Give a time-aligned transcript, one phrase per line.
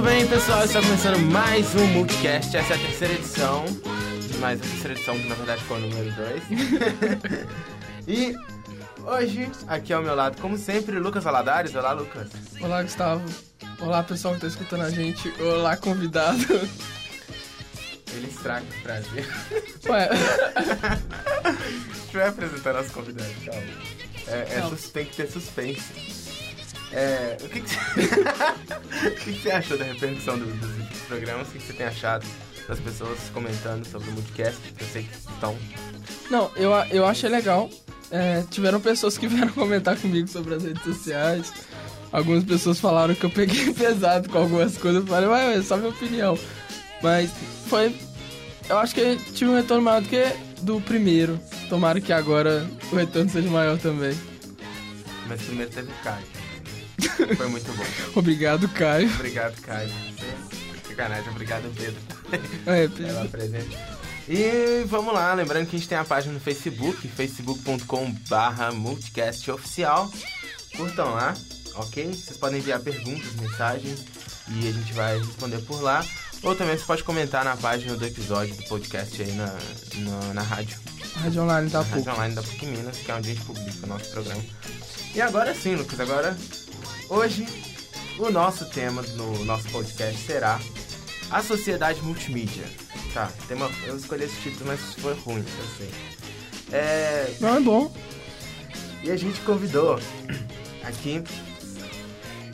[0.00, 2.56] Muito bem, pessoal, está começando mais um Multicast.
[2.56, 3.66] Essa é a terceira edição.
[4.38, 6.42] Mais a terceira edição, que na verdade foi o número 2.
[8.08, 8.34] e
[9.04, 11.74] hoje, aqui ao meu lado, como sempre, Lucas Valadares.
[11.74, 12.30] Olá, Lucas.
[12.62, 13.22] Olá, Gustavo.
[13.78, 15.28] Olá, pessoal que está escutando a gente.
[15.38, 16.46] Olá, convidado.
[18.14, 19.28] Ele estraga o prazer.
[19.86, 20.08] Ué,
[21.44, 23.62] A gente vai apresentar nosso convidado, calma.
[24.28, 26.19] É, é tem que ter suspense.
[26.92, 27.78] É, o que, que, você...
[29.08, 31.48] o que que você achou da repercussão do- dos programas?
[31.48, 32.26] O que, que você tem achado
[32.68, 34.14] das pessoas comentando sobre o?
[34.34, 34.52] Que eu
[34.92, 35.56] sei que estão.
[36.30, 37.70] não, eu, eu achei legal.
[38.10, 41.52] É, tiveram pessoas que vieram comentar comigo sobre as redes sociais.
[42.12, 45.02] Algumas pessoas falaram que eu peguei pesado com algumas coisas.
[45.02, 46.36] Eu falei, ué, é só minha opinião.
[47.02, 47.30] Mas
[47.68, 47.94] foi.
[48.68, 50.24] Eu acho que tive um retorno maior do que
[50.62, 51.38] do primeiro.
[51.68, 54.12] Tomara que agora o retorno seja maior também.
[55.28, 56.39] Mas primeiro teve o Caio.
[57.36, 57.84] Foi muito bom.
[58.14, 59.10] Obrigado, Caio.
[59.14, 59.90] Obrigado, Caio.
[60.88, 61.96] Sacanagem, obrigado, Pedro.
[62.66, 63.28] É, pela Pedro.
[63.28, 64.00] presença.
[64.28, 70.10] E vamos lá, lembrando que a gente tem a página no Facebook, facebook.com.br multicastoficial.
[70.76, 71.34] Curtam lá,
[71.74, 72.06] ok?
[72.06, 74.04] Vocês podem enviar perguntas, mensagens
[74.48, 76.04] e a gente vai responder por lá.
[76.42, 79.58] Ou também você pode comentar na página do episódio do podcast aí na,
[79.96, 80.78] na, na rádio.
[81.16, 81.94] Rádio Online Na pouco.
[81.96, 84.42] rádio online da PUC Minas, que é onde a gente publica o nosso programa.
[85.14, 86.36] E agora sim, Lucas, agora
[87.10, 87.46] hoje
[88.18, 90.58] o nosso tema no nosso podcast será
[91.30, 92.64] a sociedade multimídia.
[93.12, 95.90] Tá, tema, eu escolhi esse título, mas foi ruim, eu sei.
[96.72, 97.92] É, Não, é bom.
[99.02, 99.98] e a gente convidou
[100.84, 101.22] aqui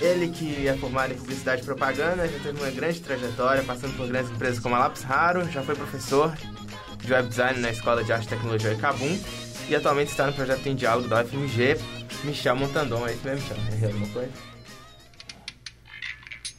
[0.00, 4.06] ele que é formado em publicidade e propaganda, já teve uma grande trajetória, passando por
[4.06, 6.34] grandes empresas como a Lápis Raro, já foi professor
[7.02, 9.18] de web design na Escola de Arte e Tecnologia Icabum
[9.68, 11.76] e atualmente está no projeto em diálogo da UFMG,
[12.25, 13.06] Michel Montandon.
[13.06, 13.56] É isso mesmo, Michel?
[13.72, 14.33] Errei alguma coisa?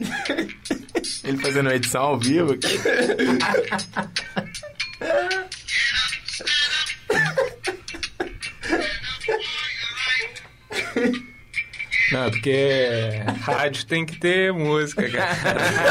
[1.24, 2.68] ele fazendo uma edição ao vivo aqui.
[12.10, 15.34] Não, porque rádio tem que ter música, cara.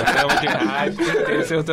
[0.04, 1.64] Programa de rádio tem que ter seu...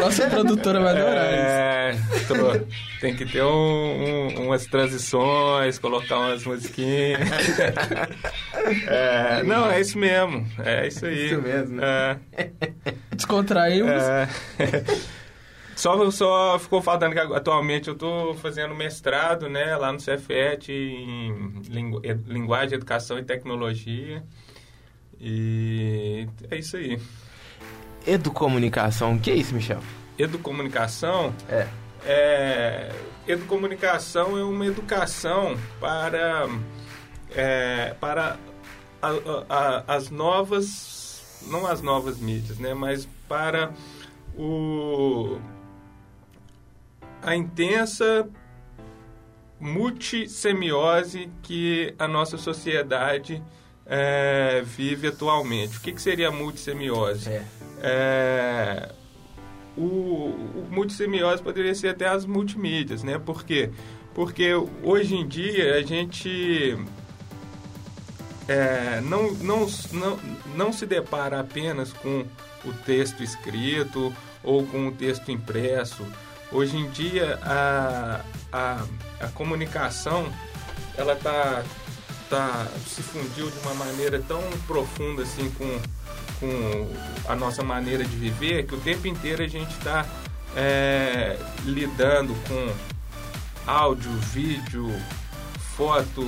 [0.00, 2.14] Nossa produtora vai adorar isso.
[2.16, 2.66] É, tô-
[3.00, 7.20] tem que ter um- um- umas transições, colocar umas musiquinhas.
[8.88, 10.44] É, não, é isso mesmo.
[10.58, 11.26] É isso aí.
[11.26, 11.80] Isso mesmo.
[11.80, 12.18] É,
[13.12, 13.90] Descontraímos.
[14.02, 14.28] é.
[15.76, 21.60] Só, só ficou faltando que atualmente eu estou fazendo mestrado né, lá no Cefet em
[21.68, 24.22] lingu- Linguagem, Educação e Tecnologia.
[25.20, 26.98] E é isso aí.
[28.06, 29.80] Educomunicação, o que é isso, Michel?
[30.18, 31.66] Educomunicação É.
[32.04, 32.90] é,
[33.26, 36.48] educomunicação é uma educação para,
[37.34, 38.36] é, para
[39.02, 43.70] a- a- a- as novas, não as novas mídias, né, mas para
[44.36, 45.38] o,
[47.22, 48.28] a intensa
[49.58, 53.42] multissemiose que a nossa sociedade
[53.86, 55.78] é, vive atualmente.
[55.78, 57.30] O que, que seria a multissemiose?
[57.30, 57.44] É.
[57.82, 58.88] É,
[59.76, 63.18] o, o multissemiose poderia ser até as multimídias, né?
[63.18, 63.70] Por quê?
[64.14, 66.76] Porque hoje em dia a gente
[68.48, 70.18] é, não, não, não,
[70.54, 72.24] não se depara apenas com
[72.64, 76.02] o texto escrito ou com o texto impresso.
[76.50, 78.20] Hoje em dia a,
[78.52, 78.86] a,
[79.20, 80.32] a comunicação
[80.96, 81.62] ela tá,
[82.30, 85.80] tá, se fundiu de uma maneira tão profunda assim com,
[86.38, 86.88] com
[87.28, 90.06] a nossa maneira de viver que o tempo inteiro a gente está
[91.64, 92.72] lidando com
[93.66, 94.90] áudio, vídeo,
[95.76, 96.22] foto,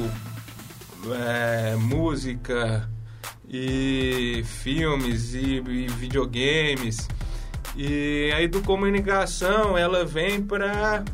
[1.07, 2.89] é, música
[3.49, 7.09] e filmes e, e videogames
[7.77, 11.05] e a educomunicação ela vem para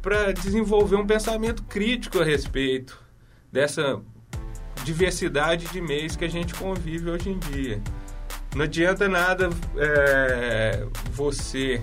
[0.00, 2.98] para desenvolver um pensamento crítico a respeito
[3.52, 4.00] dessa
[4.84, 7.82] diversidade de meios que a gente convive hoje em dia.
[8.54, 11.80] Não adianta nada é, você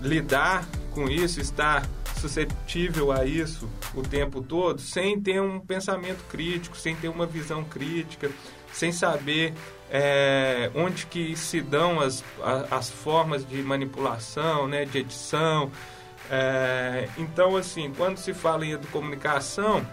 [0.00, 1.86] lidar com isso, estar
[2.20, 7.64] susceptível a isso o tempo todo, sem ter um pensamento crítico, sem ter uma visão
[7.64, 8.30] crítica,
[8.72, 9.52] sem saber
[9.90, 12.24] é, onde que se dão as,
[12.70, 15.70] as formas de manipulação, né, de edição.
[16.30, 19.86] É, então, assim, quando se fala em educomunicação,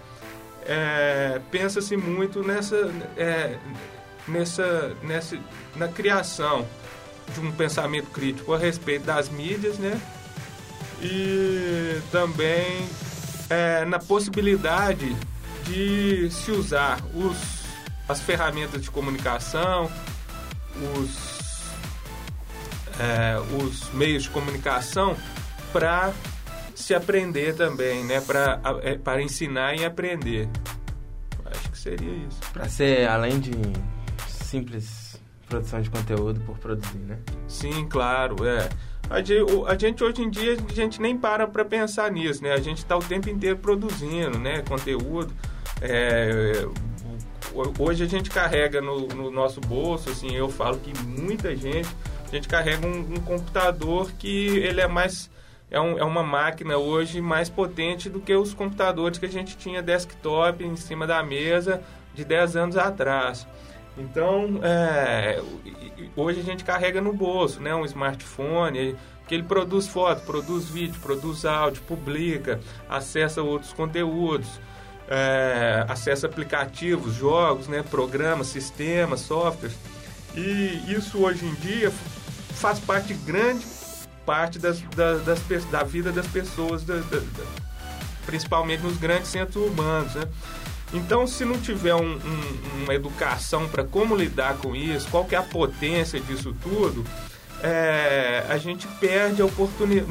[0.65, 3.57] é, pensa-se muito nessa, é,
[4.28, 5.38] nessa, nessa,
[5.75, 6.68] na criação
[7.34, 10.00] de um pensamento crítico a respeito das mídias, né?
[11.02, 12.88] E também
[13.50, 15.16] é, na possibilidade
[15.66, 17.38] de se usar os,
[18.08, 19.92] as ferramentas de comunicação,
[20.96, 21.64] os,
[23.00, 25.16] é, os meios de comunicação
[25.72, 26.14] para
[26.75, 28.22] se aprender também, né?
[28.22, 30.50] Para é, para ensinar e aprender.
[31.46, 32.40] Acho que seria isso.
[32.52, 33.52] Para ser além de
[34.54, 35.20] simples
[35.50, 37.18] produção de conteúdo por produzir, né?
[37.48, 38.70] Sim, claro, é.
[39.10, 42.54] A gente, a gente hoje em dia a gente nem para para pensar nisso, né?
[42.54, 44.62] A gente está o tempo inteiro produzindo, né?
[44.62, 45.34] Conteúdo.
[45.82, 46.66] É,
[47.80, 51.90] hoje a gente carrega no, no, nosso bolso, assim, eu falo que muita gente,
[52.26, 55.30] a gente carrega um, um computador que ele é mais
[55.70, 59.58] é, um, é, uma máquina hoje mais potente do que os computadores que a gente
[59.58, 61.82] tinha desktop em cima da mesa
[62.14, 63.48] de 10 anos atrás.
[63.98, 65.42] Então, é,
[66.16, 68.95] hoje a gente carrega no bolso, né, um smartphone,
[69.28, 72.60] que ele produz foto, produz vídeo, produz áudio, publica,
[72.90, 74.60] acessa outros conteúdos,
[75.07, 79.78] é, acessa aplicativos, jogos, né, programas, sistemas, softwares.
[80.36, 81.92] E isso hoje em dia
[82.56, 83.63] faz parte grande
[84.25, 87.22] parte das, das, das da vida das pessoas, da, da,
[88.25, 90.24] principalmente nos grandes centros urbanos, né?
[90.94, 95.34] Então, se não tiver um, um, uma educação para como lidar com isso, qual que
[95.34, 97.04] é a potência disso tudo,
[97.63, 100.06] é, a gente perde a oportuni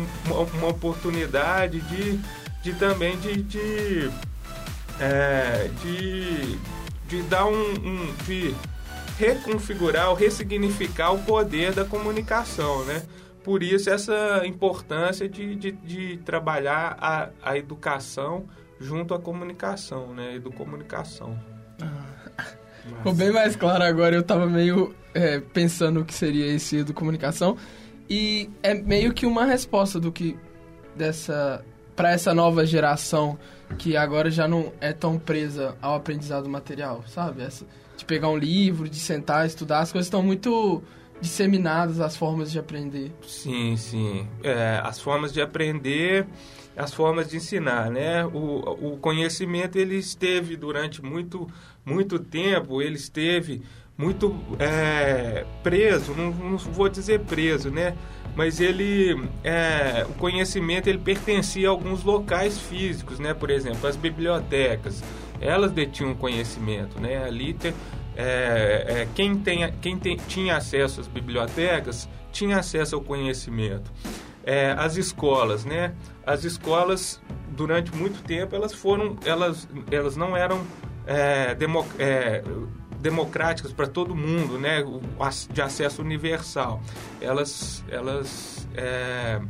[0.55, 2.19] uma oportunidade de,
[2.63, 4.11] de também de, de,
[4.99, 6.59] é, de,
[7.07, 8.55] de dar um, um, de
[9.19, 13.03] reconfigurar ou ressignificar o poder da comunicação, né?
[13.45, 18.47] Por isso essa importância de, de, de trabalhar a, a educação
[18.81, 20.35] junto à comunicação, né?
[20.35, 21.39] Educomunicação.
[21.81, 22.45] Ah,
[22.97, 27.57] ficou bem mais claro agora, eu tava meio é, pensando o que seria esse educomunicação
[28.09, 30.37] e é meio que uma resposta do que
[30.97, 31.65] dessa
[31.95, 33.39] para essa nova geração
[33.79, 37.43] que agora já não é tão presa ao aprendizado material, sabe?
[37.43, 37.67] Essa,
[37.97, 40.83] de pegar um livro, de sentar, estudar, as coisas estão muito
[41.21, 43.13] disseminadas as formas de aprender.
[43.27, 44.29] Sim, sim.
[44.43, 46.27] É, as formas de aprender,
[46.77, 48.25] as formas de ensinar, né?
[48.27, 51.49] O, o conhecimento ele esteve durante muito,
[51.85, 53.63] muito tempo, ele esteve
[53.97, 57.95] muito é, preso, não, não, vou dizer preso, né?
[58.35, 63.35] Mas ele, é, o conhecimento ele pertencia a alguns locais físicos, né?
[63.35, 65.03] Por exemplo, as bibliotecas,
[65.41, 67.23] elas detinham conhecimento, né?
[67.25, 67.75] Ali te,
[68.17, 73.91] é, é, quem, tem, quem tem, tinha acesso às bibliotecas tinha acesso ao conhecimento.
[74.45, 75.95] É, as escolas, né?
[76.27, 80.63] As escolas durante muito tempo elas foram, elas, elas não eram
[81.07, 81.57] é,
[81.99, 82.43] é,
[82.99, 84.85] democráticas para todo mundo, né?
[85.51, 86.81] De acesso universal.
[87.21, 89.41] Elas, elas é,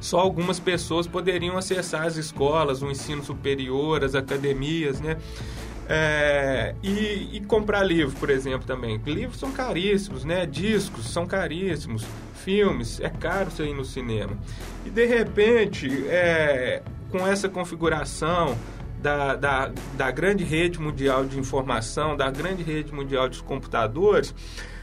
[0.00, 5.16] só algumas pessoas poderiam acessar as escolas, o ensino superior, as academias, né?
[5.92, 8.96] É, e, e, comprar livro, por exemplo, também.
[9.04, 10.46] Livros são caríssimos, né?
[10.46, 12.06] Discos são caríssimos.
[12.44, 14.36] Filmes, é caro você ir no cinema.
[14.84, 18.56] E de repente, é, com essa configuração
[19.00, 24.34] da, da, da grande rede mundial de informação, da grande rede mundial de computadores,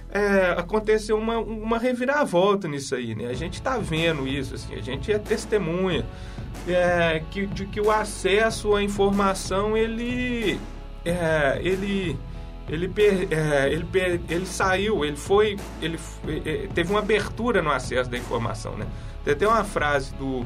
[0.09, 3.27] é, aconteceu uma, uma reviravolta nisso aí, né?
[3.27, 6.05] A gente está vendo isso, assim, a gente é testemunha
[6.67, 10.59] é, que, de que o acesso à informação, ele
[11.05, 12.17] é, ele
[12.69, 12.91] ele,
[13.31, 13.87] é, ele,
[14.29, 15.97] ele saiu, ele foi, ele
[16.45, 18.85] é, teve uma abertura no acesso da informação, né?
[19.23, 20.45] Tem até uma frase do,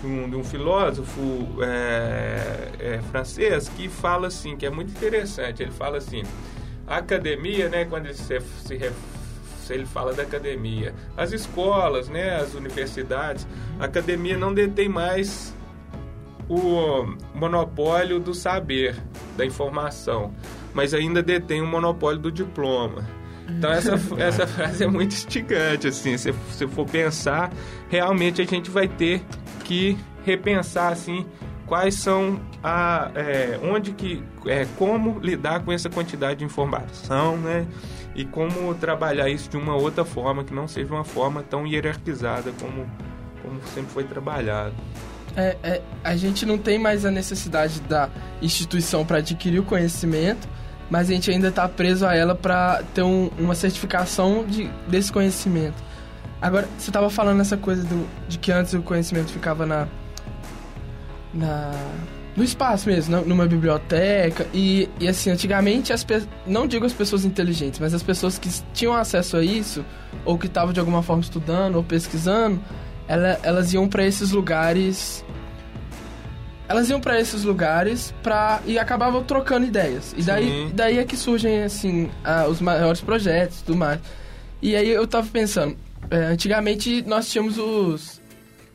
[0.00, 1.20] de, um, de um filósofo
[1.62, 5.62] é, é, francês que fala assim, que é muito interessante.
[5.62, 6.22] Ele fala assim,
[6.86, 7.84] a academia, né?
[7.86, 12.36] Quando ele se, se ele fala da academia, as escolas, né?
[12.36, 13.46] As universidades,
[13.80, 15.54] a academia não detém mais
[16.48, 18.96] o monopólio do saber,
[19.36, 20.34] da informação,
[20.74, 23.04] mas ainda detém o monopólio do diploma.
[23.48, 27.52] Então essa, essa frase é muito instigante, assim, se você for pensar,
[27.88, 29.22] realmente a gente vai ter
[29.64, 31.26] que repensar, assim,
[31.66, 37.66] quais são a é, onde que é, como lidar com essa quantidade de informação, né?
[38.14, 42.52] E como trabalhar isso de uma outra forma que não seja uma forma tão hierarquizada
[42.60, 42.86] como
[43.42, 44.74] como sempre foi trabalhado.
[45.36, 48.10] É, é, a gente não tem mais a necessidade da
[48.40, 50.46] instituição para adquirir o conhecimento,
[50.92, 55.10] mas a gente ainda está preso a ela para ter um, uma certificação de, desse
[55.10, 55.82] conhecimento.
[56.38, 59.88] Agora, você estava falando essa coisa do, de que antes o conhecimento ficava na,
[61.32, 61.70] na
[62.36, 64.46] no espaço mesmo, numa biblioteca.
[64.52, 66.06] E, e assim, antigamente, as
[66.46, 69.82] não digo as pessoas inteligentes, mas as pessoas que tinham acesso a isso,
[70.26, 72.60] ou que estavam de alguma forma estudando ou pesquisando,
[73.08, 75.24] ela, elas iam para esses lugares.
[76.72, 80.14] Elas iam para esses lugares pra, e acabavam trocando ideias.
[80.16, 82.08] E daí, daí é que surgem, assim,
[82.48, 84.00] os maiores projetos e tudo mais.
[84.62, 85.76] E aí eu tava pensando,
[86.10, 88.20] É, antigamente nós tínhamos os.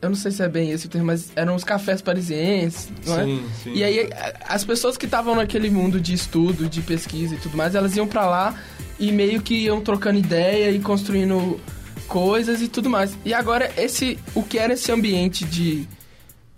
[0.00, 3.16] Eu não sei se é bem esse o termo, mas eram os cafés parisienses, não
[3.16, 3.62] sim, é?
[3.64, 3.72] sim.
[3.74, 4.08] E aí
[4.48, 8.06] as pessoas que estavam naquele mundo de estudo, de pesquisa e tudo mais, elas iam
[8.06, 8.54] pra lá
[8.98, 11.60] e meio que iam trocando ideia e construindo
[12.06, 13.16] coisas e tudo mais.
[13.24, 15.86] E agora esse o que era esse ambiente de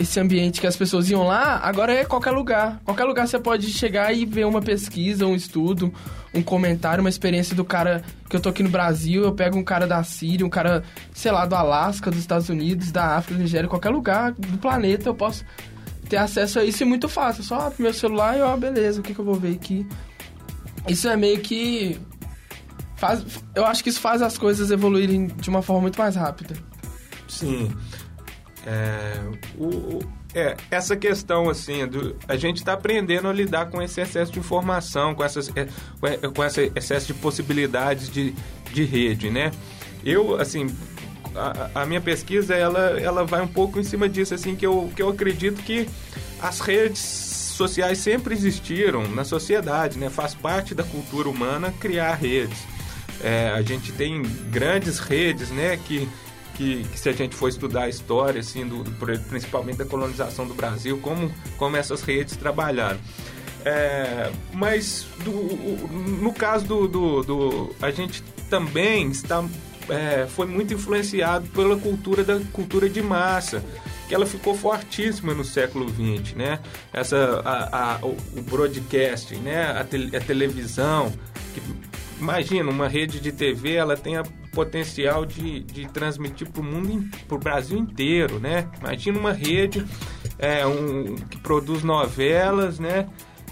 [0.01, 2.81] esse ambiente que as pessoas iam lá, agora é qualquer lugar.
[2.87, 5.93] Qualquer lugar você pode chegar e ver uma pesquisa, um estudo,
[6.33, 9.63] um comentário, uma experiência do cara que eu tô aqui no Brasil, eu pego um
[9.63, 13.43] cara da Síria, um cara, sei lá, do Alasca, dos Estados Unidos, da África, da
[13.43, 15.45] Nigéria, qualquer lugar do planeta eu posso
[16.09, 17.45] ter acesso a isso e muito fácil.
[17.45, 19.87] Só abro meu celular e ó, beleza, o que, que eu vou ver aqui?
[20.89, 22.01] Isso é meio que
[22.97, 23.23] faz,
[23.55, 26.55] eu acho que isso faz as coisas evoluírem de uma forma muito mais rápida.
[27.29, 27.71] Sim.
[28.67, 29.15] É,
[29.59, 30.01] o,
[30.35, 34.39] é, essa questão, assim, do, a gente está aprendendo a lidar com esse excesso de
[34.39, 35.67] informação, com, essas, é,
[36.29, 38.35] com esse excesso de possibilidades de,
[38.73, 39.51] de rede, né?
[40.05, 40.67] Eu, assim,
[41.35, 44.91] a, a, minha pesquisa, ela, ela vai um pouco em cima disso, assim, que eu,
[44.95, 45.89] que eu acredito que
[46.41, 50.09] as redes sociais sempre existiram na sociedade, né?
[50.09, 52.59] Faz parte da cultura humana criar redes.
[53.23, 56.09] É, a gente tem grandes redes, né, que
[56.61, 58.91] que, que, se a gente for estudar a história, assim, do, do,
[59.31, 62.99] principalmente da colonização do Brasil, como, como essas redes trabalharam.
[63.65, 65.33] É, mas do,
[66.21, 69.43] no caso do, do, do, a gente também está
[69.89, 73.63] é, foi muito influenciado pela cultura da cultura de massa
[74.09, 76.59] que ela ficou fortíssima no século XX, né?
[76.93, 79.71] Essa a, a, o broadcast, né?
[79.79, 81.13] A, te, a televisão
[81.55, 81.63] que
[82.19, 87.09] imagina uma rede de TV ela tem a potencial de, de transmitir para o mundo,
[87.27, 88.69] para o Brasil inteiro, né?
[88.81, 89.85] Imagina uma rede
[90.39, 93.09] é, um, que produz novelas, né?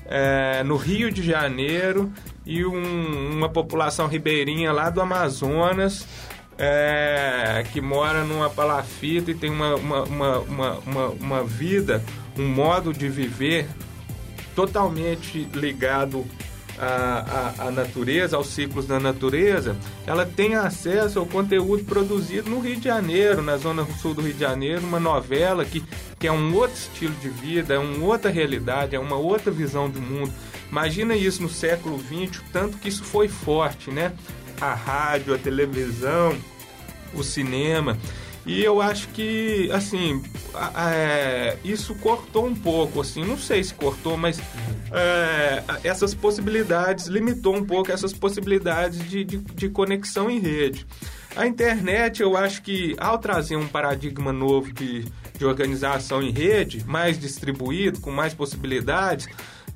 [0.07, 2.11] É, no Rio de Janeiro
[2.47, 6.07] e um, uma população ribeirinha lá do Amazonas
[6.59, 12.02] é, que mora numa palafita e tem uma, uma, uma, uma, uma vida,
[12.37, 13.69] um modo de viver
[14.57, 16.26] totalmente ligado
[16.79, 22.85] a, natureza, aos ciclos da natureza, ela tem acesso ao conteúdo produzido no Rio de
[22.85, 25.83] Janeiro, na zona sul do Rio de Janeiro, uma novela que,
[26.19, 29.91] que é um outro estilo de vida, é uma outra realidade, é uma outra visão
[29.91, 30.33] do mundo.
[30.71, 34.13] Imagina isso no século XX, tanto que isso foi forte, né?
[34.61, 36.37] A rádio, a televisão,
[37.15, 37.97] o cinema.
[38.49, 40.23] E eu acho que, assim,
[40.75, 44.40] é, isso cortou um pouco, assim, não sei se cortou, mas
[44.90, 50.87] é, essas possibilidades, limitou um pouco essas possibilidades de, de, de, conexão em rede.
[51.37, 55.05] A internet, eu acho que ao trazer um paradigma novo de,
[55.37, 59.28] de organização em rede, mais distribuído, com mais possibilidades,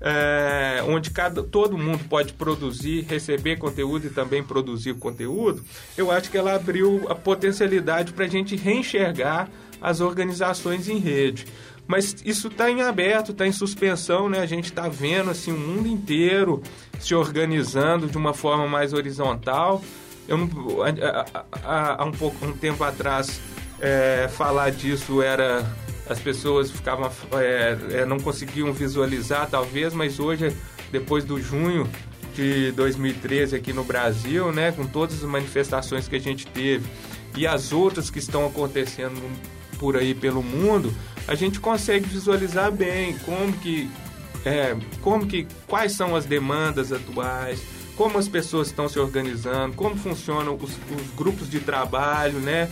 [0.05, 5.63] é, onde cada, todo mundo pode produzir, receber conteúdo e também produzir conteúdo,
[5.97, 9.49] eu acho que ela abriu a potencialidade para a gente reenxergar
[9.81, 11.47] as organizações em rede.
[11.87, 14.41] Mas isso está em aberto, está em suspensão, né?
[14.41, 16.63] A gente está vendo assim o mundo inteiro
[16.99, 19.83] se organizando de uma forma mais horizontal.
[20.27, 20.49] Eu não,
[21.65, 23.41] há, um pouco um tempo atrás
[23.81, 25.65] é, falar disso era
[26.09, 30.55] as pessoas ficavam é, é, não conseguiam visualizar talvez, mas hoje
[30.91, 31.89] depois do junho
[32.35, 36.85] de 2013 aqui no Brasil, né, com todas as manifestações que a gente teve
[37.37, 39.21] e as outras que estão acontecendo
[39.79, 40.95] por aí pelo mundo,
[41.27, 43.91] a gente consegue visualizar bem como que
[44.45, 47.63] é, como que quais são as demandas atuais,
[47.97, 52.69] como as pessoas estão se organizando, como funcionam os, os grupos de trabalho, né?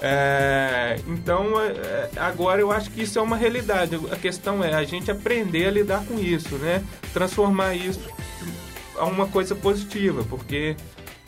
[0.00, 3.98] É, então, é, agora eu acho que isso é uma realidade.
[4.10, 6.84] A questão é a gente aprender a lidar com isso, né?
[7.12, 8.00] Transformar isso
[8.96, 10.76] a uma coisa positiva, porque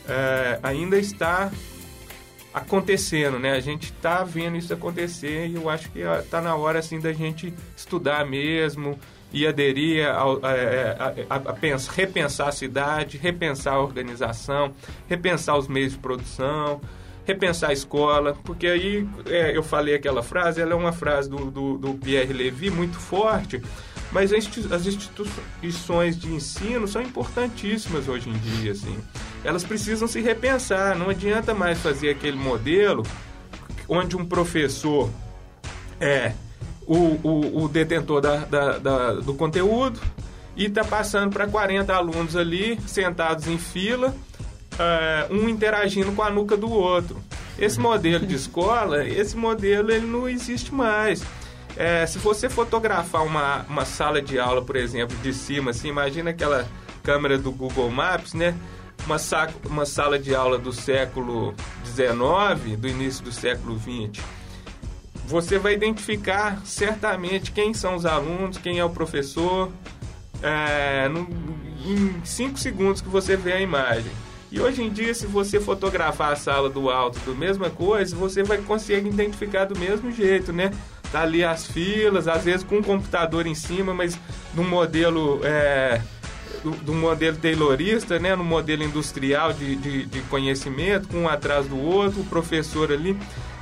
[0.08, 1.50] é, ainda está
[2.52, 3.52] acontecendo, né?
[3.52, 7.12] A gente está vendo isso acontecer e eu acho que está na hora assim da
[7.12, 8.99] gente estudar mesmo
[9.32, 14.73] e aderir a, a, a, a pensar, repensar a cidade, repensar a organização,
[15.08, 16.80] repensar os meios de produção
[17.26, 21.50] repensar a escola, porque aí é, eu falei aquela frase, ela é uma frase do,
[21.50, 23.61] do, do Pierre Levy muito forte,
[24.12, 28.97] mas as instituições de ensino são importantíssimas hoje em dia, assim.
[29.42, 33.02] Elas precisam se repensar, não adianta mais fazer aquele modelo
[33.88, 35.11] onde um professor
[36.00, 36.33] é
[36.87, 40.00] o, o, o detentor da, da, da, do conteúdo
[40.56, 44.14] e está passando para 40 alunos ali, sentados em fila,
[44.78, 47.23] uh, um interagindo com a nuca do outro.
[47.59, 51.23] Esse modelo de escola, esse modelo ele não existe mais.
[51.76, 56.30] É, se você fotografar uma, uma sala de aula, por exemplo, de cima, assim, imagina
[56.30, 56.66] aquela
[57.02, 58.54] câmera do Google Maps, né?
[59.04, 61.54] uma, sa uma sala de aula do século
[61.85, 64.23] XIX, do início do século XX,
[65.26, 69.71] você vai identificar certamente quem são os alunos, quem é o professor,
[70.42, 71.28] é, no,
[71.85, 74.12] em 5 segundos que você vê a imagem.
[74.57, 78.43] E hoje em dia, se você fotografar a sala do alto do mesma coisa, você
[78.43, 80.71] vai conseguir identificar do mesmo jeito, né?
[81.13, 84.19] Tá ali as filas, às vezes com um computador em cima, mas
[84.55, 86.01] no modelo é,
[86.65, 88.35] do, do, modelo taylorista, né?
[88.35, 93.15] No modelo industrial de, de, de, conhecimento, com um atrás do outro, o professor ali.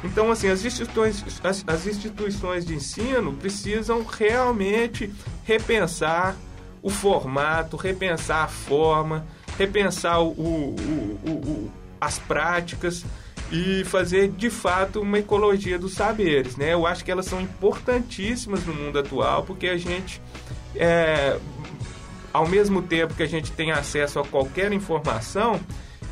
[0.05, 6.37] Então, assim, as instituições, as, as instituições de ensino precisam realmente repensar
[6.81, 9.27] o formato, repensar a forma,
[9.59, 10.77] repensar o, o,
[11.27, 13.05] o, as práticas
[13.53, 16.73] e fazer de fato uma ecologia dos saberes, né?
[16.73, 20.21] Eu acho que elas são importantíssimas no mundo atual porque a gente,
[20.75, 21.39] é,
[22.33, 25.61] ao mesmo tempo que a gente tem acesso a qualquer informação,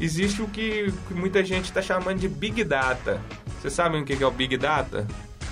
[0.00, 3.20] existe o que, que muita gente está chamando de Big Data.
[3.61, 5.06] Vocês sabem o que é o Big Data?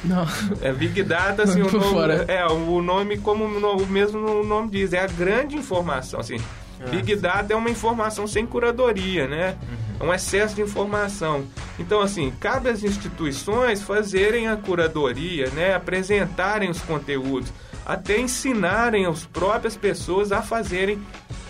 [0.05, 0.27] Não.
[0.63, 5.01] É Big Data, assim, o nome, é o nome como o mesmo nome diz, é
[5.01, 6.39] a grande informação, assim.
[6.81, 6.91] É.
[6.91, 9.57] Big Data é uma informação sem curadoria, né?
[9.63, 10.07] Uhum.
[10.07, 11.45] É um excesso de informação.
[11.79, 15.75] Então, assim, cabe às instituições fazerem a curadoria, né?
[15.75, 17.53] Apresentarem os conteúdos,
[17.85, 21.01] até ensinarem as próprias pessoas a fazerem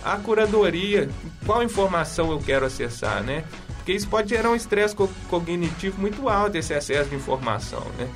[0.05, 1.09] a curadoria.
[1.47, 3.45] Qual informação eu quero acessar, né?
[3.77, 8.09] Porque isso pode gerar um estresse co cognitivo muito alto, esse excesso de informação, né?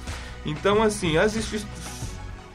[0.44, 1.94] Então, assim, as instituições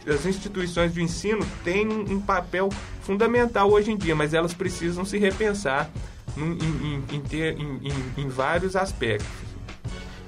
[0.08, 2.70] as instituições de ensino têm um papel
[3.10, 5.90] fundamental hoje em dia, mas elas precisam se repensar
[6.38, 7.58] em, em, em, ter,
[8.16, 9.28] em vários aspectos.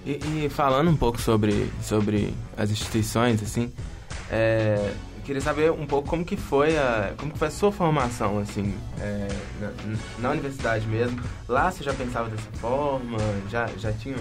[0.04, 0.14] E,
[0.46, 3.72] e, falando um pouco sobre, sobre as instituições, assim,
[4.32, 8.40] é, queria saber um pouco como que foi a, como que foi a sua formação,
[8.40, 9.28] assim, é,
[9.60, 9.72] na,
[10.18, 11.22] na, universidade mesmo.
[11.48, 13.20] Lá você já pensava dessa forma?
[13.48, 14.18] Já, já tinha...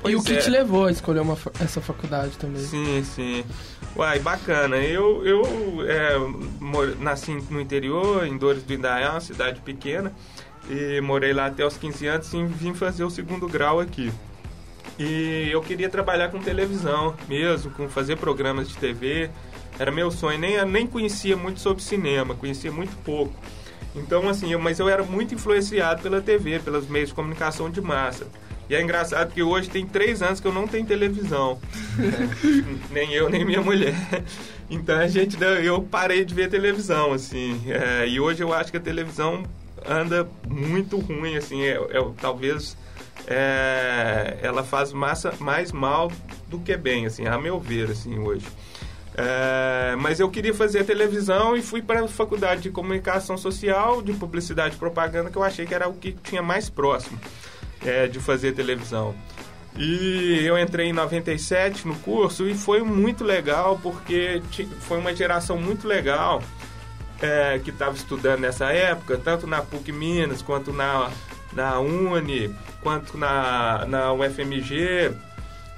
[0.00, 0.36] Pois e o que é.
[0.36, 2.62] te levou a escolher uma, essa faculdade também?
[2.62, 3.44] Sim, sim.
[3.98, 4.76] Uai, bacana.
[4.76, 5.42] Eu, eu
[5.88, 6.14] é,
[7.00, 10.12] nasci no interior, em Dores do Indaiá, uma cidade pequena,
[10.70, 14.12] e morei lá até os 15 anos e vim fazer o segundo grau aqui.
[15.00, 19.30] E eu queria trabalhar com televisão mesmo, com fazer programas de TV.
[19.80, 20.38] Era meu sonho.
[20.38, 23.34] Nem, nem conhecia muito sobre cinema, conhecia muito pouco.
[23.96, 27.80] Então, assim, eu, mas eu era muito influenciado pela TV, pelos meios de comunicação de
[27.80, 28.28] massa.
[28.68, 31.58] E é engraçado que hoje tem três anos que eu não tenho televisão.
[32.92, 33.94] nem eu, nem minha mulher.
[34.68, 37.62] Então a gente, eu parei de ver televisão, assim.
[37.66, 39.42] É, e hoje eu acho que a televisão
[39.86, 41.62] anda muito ruim, assim.
[41.62, 42.76] É, é talvez
[43.26, 46.12] é, ela faz massa, mais mal
[46.48, 48.46] do que bem, assim, a meu ver, assim, hoje.
[49.16, 54.12] É, mas eu queria fazer televisão e fui para a faculdade de comunicação social, de
[54.12, 57.18] publicidade e propaganda, que eu achei que era o que tinha mais próximo
[57.84, 59.14] é, de fazer televisão.
[59.76, 64.42] E eu entrei em 97 no curso e foi muito legal porque
[64.80, 66.42] foi uma geração muito legal
[67.20, 71.10] é, que estava estudando nessa época, tanto na PUC Minas quanto na,
[71.52, 75.12] na Uni, quanto na, na UFMG.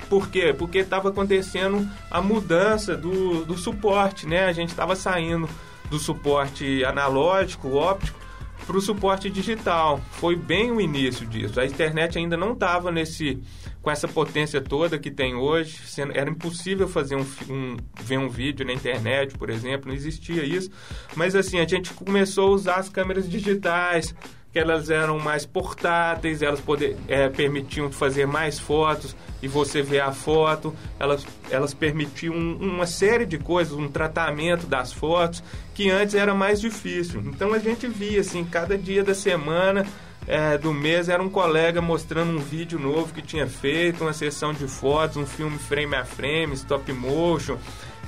[0.09, 0.55] Por quê?
[0.57, 4.47] Porque estava acontecendo a mudança do, do suporte, né?
[4.47, 5.49] A gente estava saindo
[5.91, 8.19] do suporte analógico, óptico,
[8.67, 10.01] para o suporte digital.
[10.13, 11.61] Foi bem o início disso.
[11.61, 13.41] A internet ainda não estava nesse
[13.83, 15.81] com essa potência toda que tem hoje.
[16.13, 20.71] Era impossível fazer um, um, ver um vídeo na internet, por exemplo, não existia isso.
[21.15, 24.15] Mas assim, a gente começou a usar as câmeras digitais,
[24.53, 30.01] que elas eram mais portáteis, elas poder, é, permitiam fazer mais fotos e você ver
[30.01, 35.43] a foto, elas, elas permitiam uma série de coisas, um tratamento das fotos
[35.75, 37.23] que antes era mais difícil.
[37.27, 39.87] Então a gente via assim, cada dia da semana,
[40.27, 44.53] é, do mês, era um colega mostrando um vídeo novo que tinha feito, uma sessão
[44.53, 47.57] de fotos, um filme frame a frame, stop motion.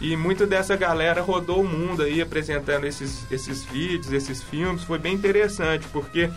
[0.03, 4.83] E muito dessa galera rodou o mundo aí apresentando esses, esses vídeos, esses filmes.
[4.83, 6.29] Foi bem interessante, porque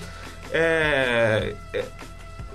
[0.51, 1.85] é, é,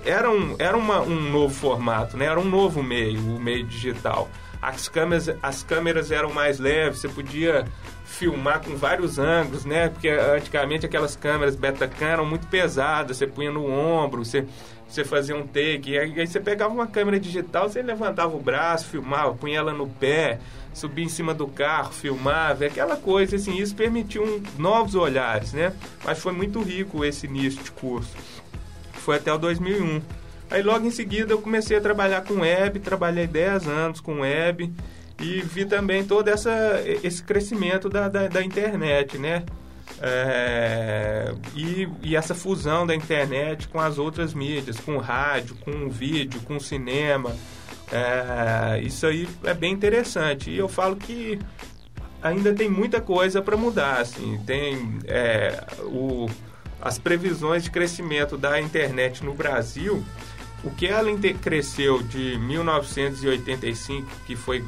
[0.05, 2.27] era, um, era uma, um novo formato, né?
[2.27, 4.29] era um novo meio, o meio digital.
[4.61, 7.65] As câmeras, as câmeras eram mais leves, você podia
[8.05, 9.89] filmar com vários ângulos, né?
[9.89, 14.45] Porque antigamente aquelas câmeras Betacam eram muito pesadas, você punha no ombro, você,
[14.91, 18.87] você fazia um take, aí, aí você pegava uma câmera digital, você levantava o braço,
[18.87, 20.39] filmava, punha ela no pé,
[20.73, 25.53] subir em cima do carro, filmar, ver aquela coisa, assim, isso permitiu um, novos olhares,
[25.53, 25.71] né?
[26.03, 28.13] Mas foi muito rico esse início de curso.
[28.91, 30.01] Foi até o 2001.
[30.49, 34.73] Aí logo em seguida eu comecei a trabalhar com web, trabalhei 10 anos com web
[35.21, 39.45] e vi também todo essa, esse crescimento da, da, da internet, né?
[40.03, 46.41] É, e, e, essa fusão da internet com as outras mídias, com rádio, com vídeo,
[46.41, 47.35] com cinema.
[47.91, 50.49] É, isso aí é bem interessante.
[50.49, 51.37] E eu falo que
[52.21, 54.01] ainda tem muita coisa para mudar.
[54.01, 54.41] Assim.
[54.45, 56.27] Tem é, o,
[56.81, 60.03] as previsões de crescimento da internet no Brasil.
[60.63, 61.09] O que ela
[61.41, 64.63] cresceu de 1985, que foi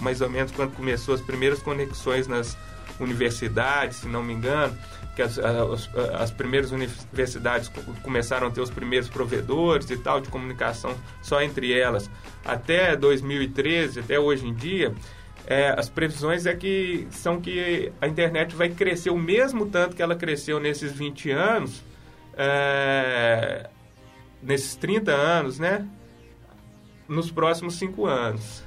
[0.00, 2.56] mais ou menos quando começou as primeiras conexões nas
[3.00, 4.76] universidades, se não me engano,
[5.14, 7.70] que as, as, as, primeiras universidades
[8.02, 12.08] começaram a ter os primeiros provedores e tal de comunicação só entre elas.
[12.44, 14.94] Até 2013, até hoje em dia,
[15.44, 20.02] é, as previsões é que são que a internet vai crescer o mesmo tanto que
[20.02, 21.82] ela cresceu nesses 20 anos,
[22.36, 23.68] é,
[24.42, 25.84] nesses 30 anos, né?
[27.08, 28.62] Nos próximos 5 anos.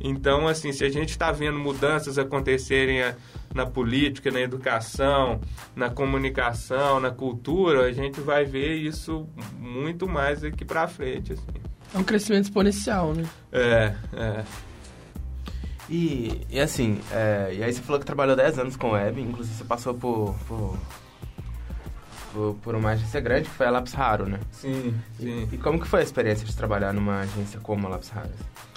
[0.00, 3.16] Então, assim, se a gente está vendo mudanças acontecerem é,
[3.54, 5.40] na política, na educação,
[5.74, 9.28] na comunicação, na cultura, a gente vai ver isso
[9.58, 11.32] muito mais daqui para frente.
[11.32, 11.66] Assim.
[11.94, 13.24] É um crescimento exponencial, né?
[13.52, 14.44] É, é.
[15.88, 19.56] E, e assim, é, e aí você falou que trabalhou 10 anos com web, inclusive
[19.56, 20.78] você passou por, por,
[22.32, 24.40] por, por uma agência grande que foi a Lápis Raro, né?
[24.50, 25.48] Sim, sim.
[25.50, 28.30] E, e, como que foi a experiência de trabalhar numa agência como a Lápis Raro?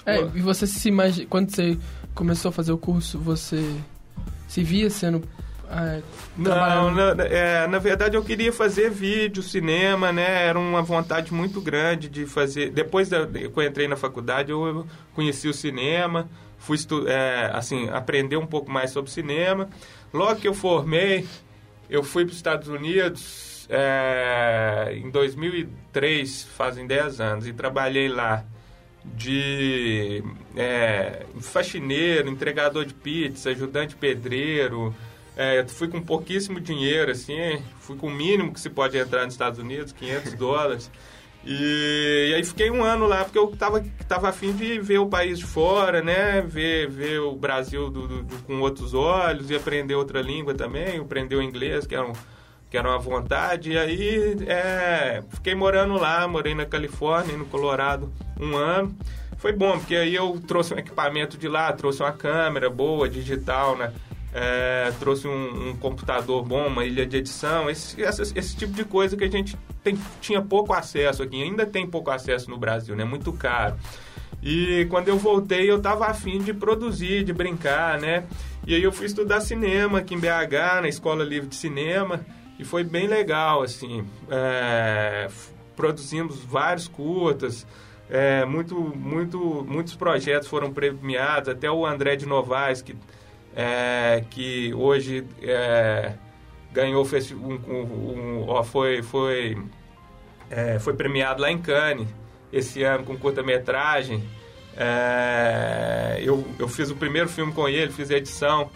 [0.06, 1.76] É, e você se imagina, quando você
[2.14, 3.76] começou a fazer o curso, você
[4.50, 5.22] se via sendo
[5.72, 6.02] é,
[6.36, 10.48] não, na, é, na verdade eu queria fazer vídeo, cinema, né?
[10.48, 12.70] Era uma vontade muito grande de fazer.
[12.70, 14.84] Depois da, que eu entrei na faculdade, eu
[15.14, 19.68] conheci o cinema, fui é, assim aprender um pouco mais sobre cinema.
[20.12, 21.24] Logo que eu formei,
[21.88, 28.44] eu fui para os Estados Unidos é, em 2003, fazem 10 anos, e trabalhei lá
[29.04, 30.22] de
[30.56, 34.94] é, faxineiro, entregador de pizza, ajudante pedreiro.
[35.36, 39.34] É, fui com pouquíssimo dinheiro, assim, fui com o mínimo que se pode entrar nos
[39.34, 40.90] Estados Unidos, 500 dólares.
[41.44, 45.06] E, e, aí fiquei um ano lá, porque eu tava, tava afim de ver o
[45.06, 46.42] país de fora, né?
[46.42, 50.98] Ver, ver o Brasil do, do, do, com outros olhos e aprender outra língua também,
[50.98, 52.12] aprender o inglês, que era um,
[52.70, 53.72] que era uma vontade.
[53.72, 58.96] E aí é, fiquei morando lá, morei na Califórnia, no Colorado, um ano.
[59.36, 63.76] Foi bom, porque aí eu trouxe um equipamento de lá, trouxe uma câmera boa, digital,
[63.76, 63.92] né?
[64.32, 69.16] É, trouxe um, um, computador bom, uma ilha de edição, esse, esse, tipo de coisa
[69.16, 73.02] que a gente tem, tinha pouco acesso aqui, ainda tem pouco acesso no Brasil, né?
[73.02, 73.76] Muito caro.
[74.42, 78.24] E quando eu voltei, eu tava afim de produzir, de brincar, né?
[78.66, 82.20] E aí eu fui estudar cinema aqui em BH, na Escola Livre de Cinema.
[82.60, 84.06] E foi bem legal, assim.
[84.30, 85.28] É,
[85.74, 87.66] produzimos vários curtas,
[88.10, 92.94] é, muito, muito, muitos projetos foram premiados, até o André de Novaes, que,
[93.56, 96.12] é, que hoje é,
[96.70, 99.56] ganhou um, um, um, foi, foi,
[100.50, 102.08] é, foi premiado lá em Cannes
[102.52, 104.22] esse ano com curta-metragem.
[104.76, 108.70] É, eu, eu fiz o primeiro filme com ele, fiz a edição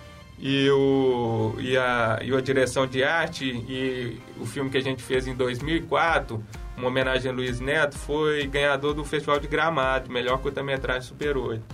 [0.47, 5.03] e, o, e, a, e a direção de arte e o filme que a gente
[5.03, 6.45] fez em 2004,
[6.77, 11.65] uma homenagem a Luiz Neto, foi ganhador do Festival de Gramado, melhor curta-metragem Super 8.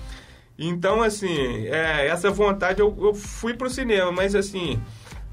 [0.57, 4.81] Então, assim, é, essa vontade eu, eu fui pro cinema, mas assim,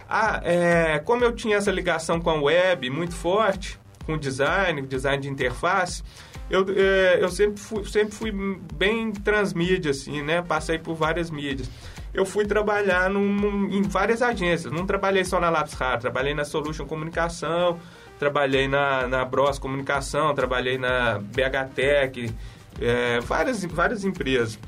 [0.09, 5.21] a, é, como eu tinha essa ligação com a web muito forte, com design, design
[5.21, 6.01] de interface,
[6.49, 8.31] eu, é, eu sempre, fui, sempre fui
[8.73, 10.41] bem transmídia, assim, né?
[10.41, 11.69] Passei por várias mídias
[12.13, 14.71] eu fui trabalhar num, em várias agências.
[14.71, 17.79] Não trabalhei só na Lápis Raro, trabalhei na Solution Comunicação,
[18.17, 22.33] trabalhei na, na Bros Comunicação, trabalhei na BH Tech,
[22.81, 24.59] é, várias, várias empresas.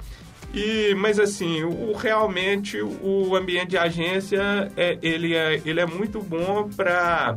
[0.54, 6.22] E, mas assim, o, realmente o ambiente de agência é, ele, é, ele é muito
[6.22, 7.36] bom para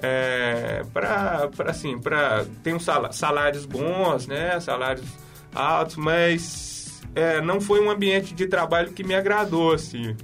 [0.00, 4.58] é, para assim, para tem uns salários bons, né?
[4.60, 5.06] Salários
[5.54, 6.77] altos, mas
[7.18, 10.16] é, não foi um ambiente de trabalho que me agradou, assim.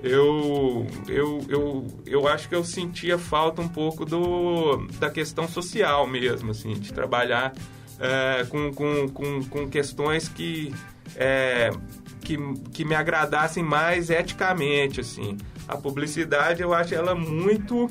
[0.00, 6.06] Eu, eu, eu, eu acho que eu sentia falta um pouco do, da questão social
[6.06, 7.52] mesmo, assim, de trabalhar
[7.98, 10.72] é, com, com, com, com, questões que,
[11.16, 11.72] é,
[12.20, 12.38] que,
[12.72, 15.36] que me agradassem mais eticamente, assim.
[15.66, 17.90] A publicidade, eu acho ela muito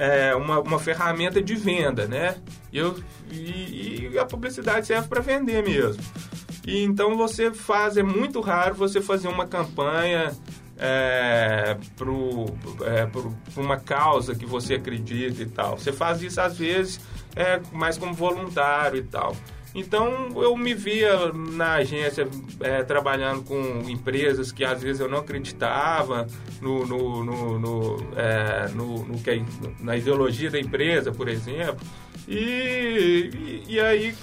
[0.00, 2.38] é, uma, uma ferramenta de venda, né?
[2.72, 2.98] Eu,
[3.30, 6.02] e, e a publicidade serve para vender mesmo.
[6.66, 10.32] E então você faz, é muito raro você fazer uma campanha
[10.76, 12.10] é, para
[12.90, 13.08] é,
[13.56, 15.78] uma causa que você acredita e tal.
[15.78, 17.00] Você faz isso às vezes
[17.36, 19.34] é, mais como voluntário e tal.
[19.76, 22.26] Então eu me via na agência
[22.60, 26.26] é, trabalhando com empresas que às vezes eu não acreditava
[26.62, 29.44] no, no, no, no, é, no, no que,
[29.80, 31.86] na ideologia da empresa, por exemplo.
[32.26, 34.14] E, e, e aí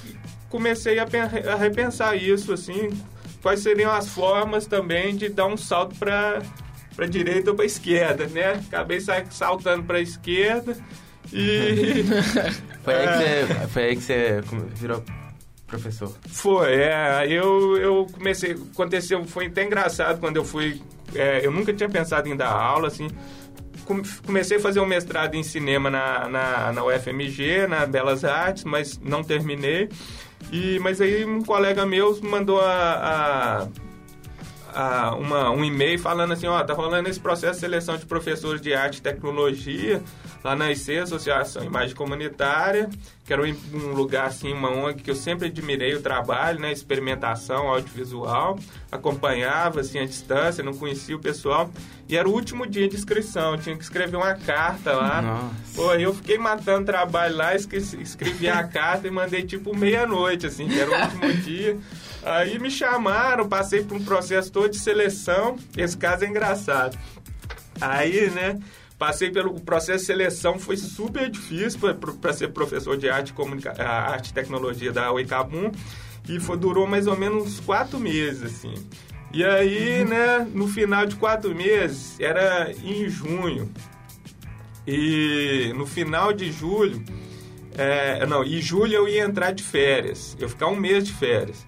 [0.54, 1.08] comecei a,
[1.52, 2.90] a repensar isso, assim,
[3.42, 6.44] quais seriam as formas também de dar um salto para
[6.96, 8.62] para direita ou para esquerda, né?
[8.68, 9.00] Acabei
[9.32, 10.78] saltando para a esquerda
[11.32, 12.04] e
[12.86, 14.42] foi aí que você, foi aí que você
[14.76, 15.04] virou
[15.66, 16.16] professor?
[16.28, 17.26] Foi, é.
[17.28, 18.52] Eu, eu comecei.
[18.52, 20.80] Aconteceu, foi até engraçado quando eu fui.
[21.16, 23.08] É, eu nunca tinha pensado em dar aula, assim.
[24.24, 29.00] Comecei a fazer um mestrado em cinema na, na, na UFMG, na Belas Artes, mas
[29.00, 29.90] não terminei.
[30.54, 33.68] E, mas aí um colega meu mandou a,
[34.72, 38.06] a, a uma, um e-mail falando assim, ó, tá rolando esse processo de seleção de
[38.06, 40.00] professores de arte e tecnologia
[40.44, 42.90] lá na IC, Associação Imagem Comunitária,
[43.26, 47.70] que era um lugar, assim, uma ONG que eu sempre admirei o trabalho, né, experimentação
[47.70, 48.60] audiovisual,
[48.92, 51.72] acompanhava, assim, à distância, não conhecia o pessoal,
[52.10, 55.22] e era o último dia de inscrição, tinha que escrever uma carta lá.
[55.22, 55.54] Nossa.
[55.76, 60.78] Pô, eu fiquei matando trabalho lá, escrevi a carta e mandei, tipo, meia-noite, assim, que
[60.78, 61.78] era o último dia.
[62.22, 66.98] Aí me chamaram, passei por um processo todo de seleção, esse caso é engraçado.
[67.80, 68.60] Aí, né,
[69.06, 71.78] Passei pelo processo de seleção, foi super difícil
[72.22, 75.70] para ser professor de arte, comunica arte e tecnologia da Oicabum.
[76.30, 78.74] E foi, durou mais ou menos uns quatro meses, assim.
[79.34, 83.70] E aí, né, no final de quatro meses, era em junho.
[84.88, 87.04] E no final de julho,
[87.78, 90.38] é, não, em julho eu ia entrar de férias.
[90.40, 91.68] Eu ficar um mês de férias.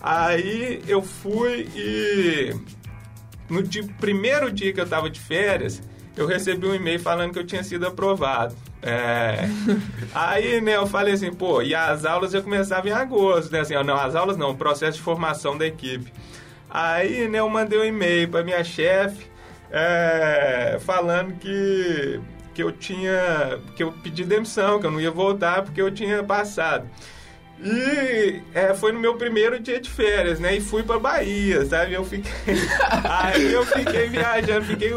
[0.00, 2.54] Aí eu fui e
[3.50, 5.82] no dia, primeiro dia que eu tava de férias,
[6.18, 8.54] eu recebi um e-mail falando que eu tinha sido aprovado.
[8.82, 9.48] É...
[10.14, 13.60] Aí, né, eu falei assim, pô, e as aulas já começavam em agosto, né?
[13.60, 16.12] Assim, ó, não, as aulas não, o processo de formação da equipe.
[16.68, 19.26] Aí, né, eu mandei um e-mail para minha chefe
[19.70, 22.20] é, falando que,
[22.54, 26.22] que eu tinha, que eu pedi demissão, que eu não ia voltar porque eu tinha
[26.22, 26.88] passado.
[27.60, 30.56] E é, foi no meu primeiro dia de férias, né?
[30.56, 31.92] E fui pra Bahia, sabe?
[31.92, 32.30] Eu fiquei.
[33.04, 34.92] Aí eu fiquei viajando, fiquei.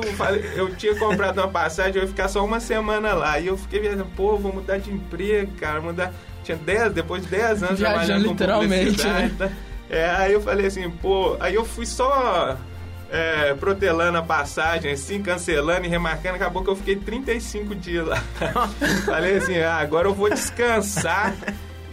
[0.55, 3.39] Eu tinha comprado uma passagem, eu ia ficar só uma semana lá.
[3.39, 6.13] E eu fiquei viajando, pô, vou mudar de emprego, cara, mudar.
[6.43, 9.31] Tinha 10, depois de 10 anos viajando trabalhando literalmente, né?
[9.37, 9.51] Tá?
[9.89, 12.57] É, aí eu falei assim, pô, aí eu fui só
[13.11, 16.35] é, protelando a passagem, assim, cancelando e remarcando.
[16.35, 18.23] Acabou que eu fiquei 35 dias lá.
[19.05, 21.33] falei assim, ah, agora eu vou descansar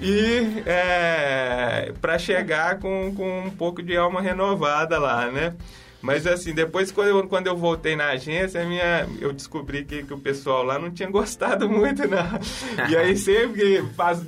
[0.01, 5.55] e é, para chegar com, com um pouco de alma renovada lá, né?
[6.01, 10.15] Mas assim, depois quando eu, quando eu voltei na agência, minha, eu descobri que, que
[10.15, 12.89] o pessoal lá não tinha gostado muito, não.
[12.89, 14.23] E aí sempre, faz,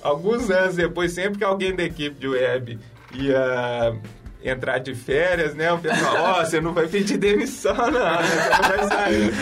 [0.00, 2.78] alguns anos depois, sempre que alguém da equipe de web
[3.14, 3.94] ia
[4.42, 5.70] entrar de férias, né?
[5.72, 8.22] O pessoal, ó, oh, você não vai pedir demissão, não, né?
[8.22, 9.32] Você não vai sair.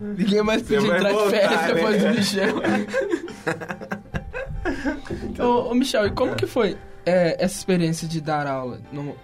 [0.00, 1.74] Ninguém mais podia entrar voltar, de férias né?
[1.74, 2.62] depois do Michel.
[5.40, 9.16] ô, ô, Michel, e como que foi é, essa experiência de dar aula no,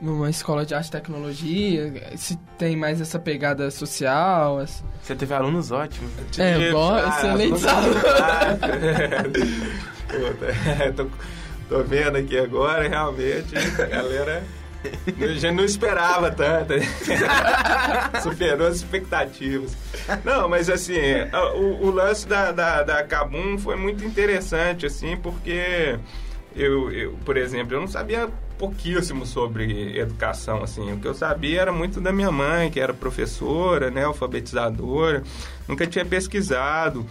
[0.00, 2.16] numa escola de arte e tecnologia?
[2.16, 4.64] Se tem mais essa pegada social?
[5.02, 6.10] Você teve alunos ótimos.
[6.38, 8.02] É, bom, ah, excelentes alunos.
[10.96, 11.06] tô,
[11.68, 14.42] tô vendo aqui agora, realmente, a galera...
[15.20, 16.74] A gente não esperava tanto.
[18.22, 19.76] Superou as expectativas.
[20.24, 20.94] Não, mas assim,
[21.56, 25.98] o, o lance da, da, da Kabum foi muito interessante, assim, porque
[26.54, 30.92] eu, eu, por exemplo, eu não sabia pouquíssimo sobre educação, assim.
[30.92, 35.22] O que eu sabia era muito da minha mãe, que era professora, né, alfabetizadora.
[35.68, 37.06] Nunca tinha pesquisado.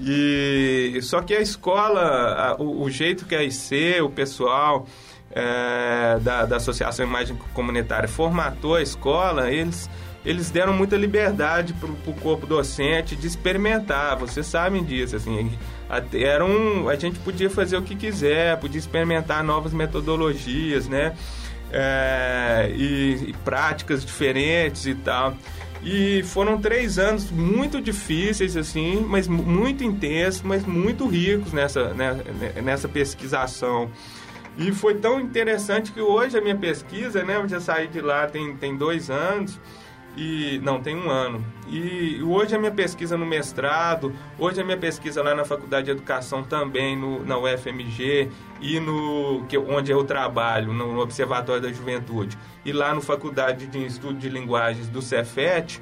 [0.00, 2.00] E só que a escola,
[2.34, 4.86] a, o, o, jeito que a IC, o pessoal
[5.34, 9.90] é, da, da Associação Imagem Comunitária formatou a escola, eles,
[10.24, 15.50] eles deram muita liberdade para o corpo docente de experimentar, vocês sabem disso, assim,
[16.14, 21.14] era um, a gente podia fazer o que quiser, podia experimentar novas metodologias, né,
[21.72, 25.34] é, e, e práticas diferentes e tal.
[25.82, 32.16] E foram três anos muito difíceis, assim, mas muito intensos, mas muito ricos nessa, né,
[32.62, 33.90] nessa pesquisação.
[34.56, 37.36] E foi tão interessante que hoje a minha pesquisa, né?
[37.36, 39.60] Eu já saí de lá tem, tem dois anos.
[40.16, 41.44] E não, tem um ano.
[41.68, 45.90] E hoje a minha pesquisa no mestrado, hoje a minha pesquisa lá na Faculdade de
[45.90, 52.38] Educação também, no, na UFMG, e no que, onde eu trabalho, no Observatório da Juventude,
[52.64, 55.80] e lá no Faculdade de Estudo de Linguagens do Cefet,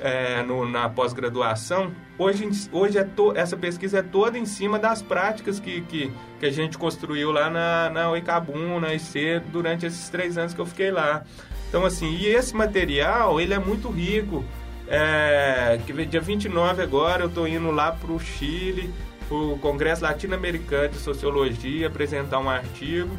[0.00, 5.00] é, no, na pós-graduação, hoje, hoje é to, essa pesquisa é toda em cima das
[5.00, 10.08] práticas que, que, que a gente construiu lá na, na Oicabum, na IC, durante esses
[10.08, 11.22] três anos que eu fiquei lá.
[11.68, 14.44] Então, assim, e esse material, ele é muito rico.
[14.90, 18.90] É, que dia 29 agora eu estou indo lá para o Chile,
[19.30, 23.14] o Congresso Latino-Americano de Sociologia, apresentar um artigo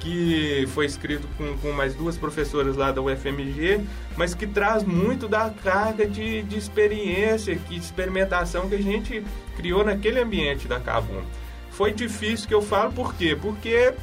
[0.00, 3.82] que foi escrito com, com mais duas professoras lá da UFMG,
[4.16, 9.22] mas que traz muito da carga de, de experiência, de experimentação que a gente
[9.56, 11.22] criou naquele ambiente da Cabum.
[11.70, 13.36] Foi difícil que eu falo, por quê?
[13.40, 13.94] Porque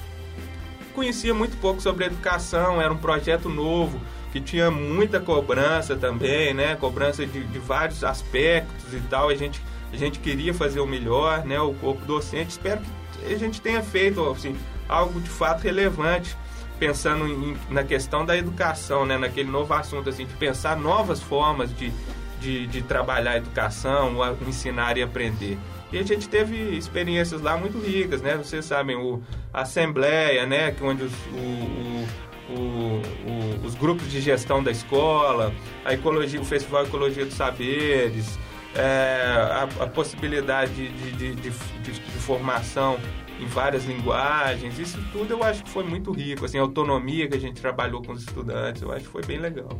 [0.93, 3.99] conhecia muito pouco sobre educação, era um projeto novo,
[4.31, 6.75] que tinha muita cobrança também, né?
[6.75, 9.29] Cobrança de, de vários aspectos e tal.
[9.29, 11.59] A gente, a gente queria fazer o melhor, né?
[11.59, 12.51] O corpo docente.
[12.51, 12.81] Espero
[13.13, 14.55] que a gente tenha feito, assim,
[14.87, 16.35] algo de fato relevante,
[16.79, 21.75] pensando em, na questão da educação, né, naquele novo assunto, assim, de pensar novas formas
[21.75, 21.91] de,
[22.39, 24.15] de, de trabalhar a educação,
[24.47, 25.57] ensinar e aprender.
[25.91, 28.35] E a gente teve experiências lá muito ricas, né?
[28.35, 29.21] Vocês sabem, o,
[29.53, 30.75] a Assembleia, né?
[30.81, 35.53] Onde os, o, o, os grupos de gestão da escola,
[35.85, 38.37] a ecologia, o Festival Ecologia dos Saberes,
[38.81, 42.97] a, a, possibilidade de, de, de, de, formação
[43.39, 44.77] em várias linguagens.
[44.77, 48.01] Isso tudo eu acho que foi muito rico, assim, a autonomia que a gente trabalhou
[48.01, 49.79] com os estudantes, eu acho que foi bem legal.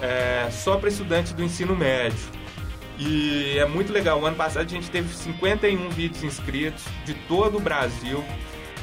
[0.00, 2.18] É, só para estudantes do ensino médio.
[2.98, 4.20] E é muito legal.
[4.20, 8.22] O ano passado a gente teve 51 vídeos inscritos de todo o Brasil,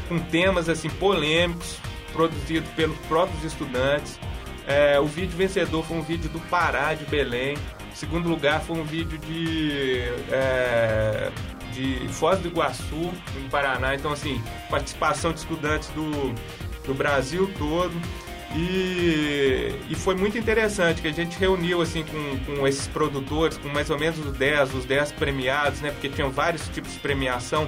[0.09, 1.77] com temas assim polêmicos,
[2.11, 4.19] produzidos pelos próprios estudantes.
[4.67, 7.55] É, o vídeo vencedor foi um vídeo do Pará de Belém,
[7.97, 11.31] Segundo lugar foi um vídeo de, é,
[11.73, 13.95] de Foz do Iguaçu, no Paraná.
[13.95, 16.31] Então, assim, participação de estudantes do,
[16.85, 17.99] do Brasil todo.
[18.55, 23.67] E, e foi muito interessante que a gente reuniu assim com, com esses produtores, com
[23.69, 25.89] mais ou menos os 10, os 10 premiados, né?
[25.89, 27.67] Porque tinham vários tipos de premiação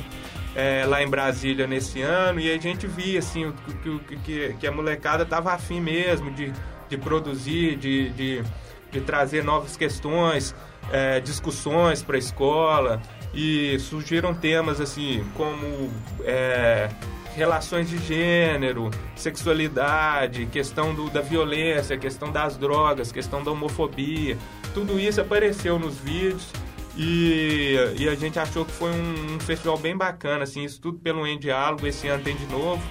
[0.55, 4.71] é, lá em Brasília nesse ano, e a gente via assim que, que, que a
[4.71, 6.53] molecada estava afim mesmo de,
[6.87, 8.43] de produzir, de, de
[8.91, 10.55] de trazer novas questões,
[10.91, 13.01] é, discussões para a escola
[13.33, 15.91] e surgiram temas assim como
[16.23, 16.89] é,
[17.35, 24.37] relações de gênero, sexualidade, questão do, da violência, questão das drogas, questão da homofobia.
[24.73, 26.51] Tudo isso apareceu nos vídeos
[26.97, 30.99] e, e a gente achou que foi um, um, festival bem bacana, assim, isso tudo
[30.99, 31.87] pelo Em Diálogo.
[31.87, 32.83] Esse ano tem de novo.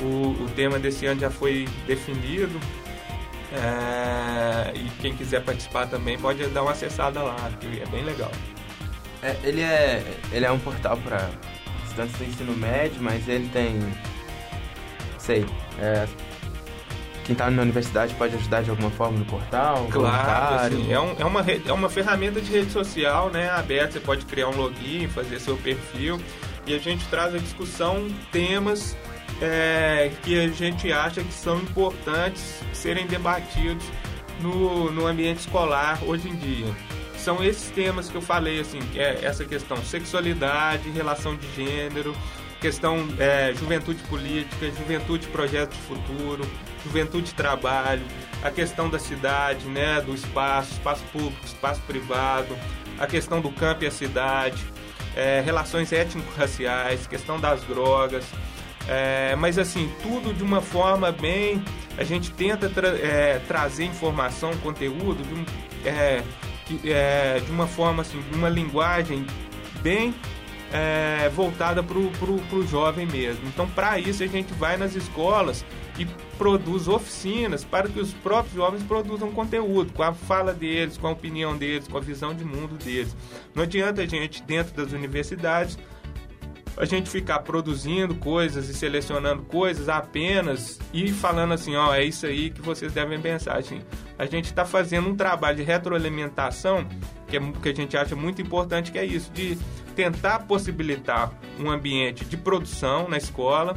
[0.00, 2.58] O, o tema desse ano já foi definido.
[3.54, 8.32] É, e quem quiser participar também pode dar uma acessada lá, que é bem legal.
[9.22, 10.02] É, ele, é,
[10.32, 11.30] ele é um portal para
[11.84, 13.80] estudantes do ensino médio, mas ele tem.
[15.18, 15.46] Sei.
[15.78, 16.06] É,
[17.24, 19.86] quem está na universidade pode ajudar de alguma forma no portal?
[19.90, 23.48] Claro, assim, é, um, é, uma, é uma ferramenta de rede social, né?
[23.50, 26.20] Aberta, você pode criar um login, fazer seu perfil.
[26.66, 28.94] e a gente traz à discussão temas
[29.40, 33.84] é, que a gente acha que são importantes serem debatidos
[34.40, 36.74] no, no ambiente escolar hoje em dia.
[37.16, 42.14] São esses temas que eu falei, assim, é essa questão sexualidade, relação de gênero,
[42.60, 46.44] questão é, juventude política, juventude projeto de futuro,
[46.84, 48.02] juventude trabalho,
[48.42, 52.54] a questão da cidade, né, do espaço, espaço público, espaço privado,
[52.98, 54.62] a questão do campo e a cidade,
[55.16, 58.24] é, relações étnico-raciais, questão das drogas,
[58.88, 61.62] é, mas assim, tudo de uma forma bem.
[61.96, 65.44] A gente tenta tra é, trazer informação, conteúdo de, um,
[65.84, 66.22] é,
[66.84, 69.24] é de uma forma assim, de uma linguagem
[69.80, 70.12] bem
[70.72, 73.46] é, voltada para o jovem mesmo.
[73.46, 75.64] Então, para isso, a gente vai nas escolas
[75.96, 76.04] e
[76.36, 81.12] produz oficinas para que os próprios jovens produzam conteúdo, com a fala deles, com a
[81.12, 83.16] opinião deles, com a visão de mundo deles.
[83.54, 85.78] Não adianta a gente, dentro das universidades,
[86.76, 92.26] a gente ficar produzindo coisas e selecionando coisas apenas e falando assim, ó, é isso
[92.26, 93.58] aí que vocês devem pensar.
[93.58, 93.80] Assim,
[94.18, 96.86] a gente está fazendo um trabalho de retroalimentação
[97.28, 99.56] que, é, que a gente acha muito importante, que é isso, de
[99.94, 103.76] tentar possibilitar um ambiente de produção na escola.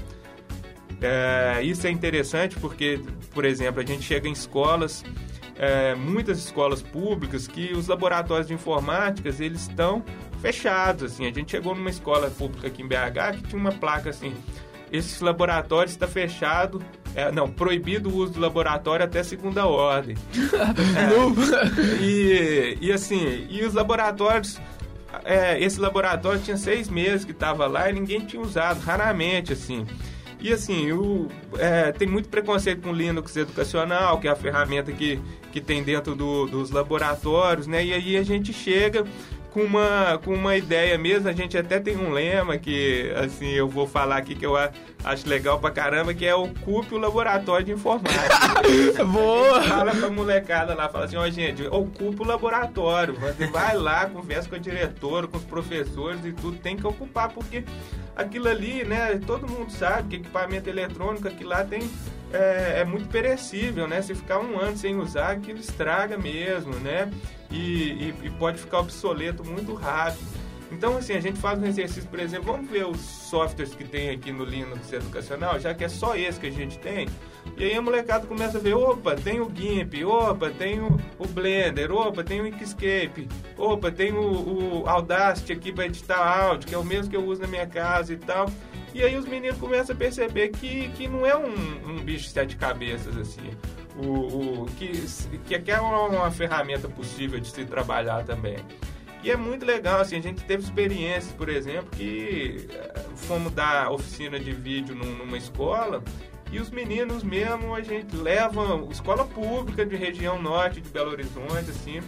[0.99, 2.99] É, isso é interessante porque,
[3.31, 5.03] por exemplo, a gente chega em escolas,
[5.55, 10.03] é, muitas escolas públicas, que os laboratórios de informática eles estão
[10.41, 11.13] fechados.
[11.13, 11.27] Assim.
[11.27, 14.33] A gente chegou numa escola pública aqui em BH que tinha uma placa assim:
[14.91, 16.81] esse laboratório está fechado.
[17.15, 20.15] É, não, proibido o uso do laboratório até segunda ordem.
[20.95, 24.59] é, e, e assim, e os laboratórios
[25.23, 29.85] é, esse laboratório tinha seis meses que estava lá e ninguém tinha usado, raramente, assim.
[30.39, 31.27] E assim, o,
[31.57, 35.19] é, tem muito preconceito com Linux educacional, que é a ferramenta que,
[35.51, 37.83] que tem dentro do, dos laboratórios, né?
[37.83, 39.03] E aí a gente chega
[39.57, 41.27] com uma, com uma ideia mesmo.
[41.27, 45.27] A gente até tem um lema que, assim, eu vou falar aqui que eu acho
[45.27, 48.23] legal pra caramba, que é ocupe o laboratório de informática.
[49.03, 49.63] Boa!
[49.63, 53.15] Fala pra molecada lá, fala assim, ó, oh, gente, ocupe o laboratório.
[53.15, 57.29] Você vai lá, conversa com a diretora, com os professores e tudo, tem que ocupar,
[57.29, 57.63] porque
[58.15, 61.89] aquilo ali, né, todo mundo sabe que equipamento eletrônico, aquilo lá tem
[62.31, 64.01] é, é, muito perecível, né?
[64.01, 67.09] Se ficar um ano sem usar, aquilo estraga mesmo, né?
[67.49, 70.25] E, e, e, pode ficar obsoleto muito rápido.
[70.71, 74.09] Então, assim, a gente faz um exercício, por exemplo, vamos ver os softwares que tem
[74.09, 77.07] aqui no Linux Educacional, já que é só esse que a gente tem.
[77.57, 81.27] E aí a molecada começa a ver, opa, tem o GIMP, opa, tem o, o
[81.27, 86.75] Blender, opa, tem o Inkscape, opa, tem o, o Audacity aqui para editar áudio, que
[86.75, 88.49] é o mesmo que eu uso na minha casa e tal.
[88.93, 92.31] E aí os meninos começam a perceber que, que não é um, um bicho de
[92.31, 93.51] sete cabeças, assim.
[93.97, 94.89] O, o, que,
[95.59, 98.57] que é uma, uma ferramenta possível de se trabalhar também.
[99.23, 103.91] E é muito legal, assim, a gente teve experiências, por exemplo, que eh, fomos dar
[103.91, 106.03] oficina de vídeo numa escola
[106.51, 111.71] e os meninos mesmo a gente leva escola pública de região norte de Belo Horizonte,
[111.71, 112.01] assim,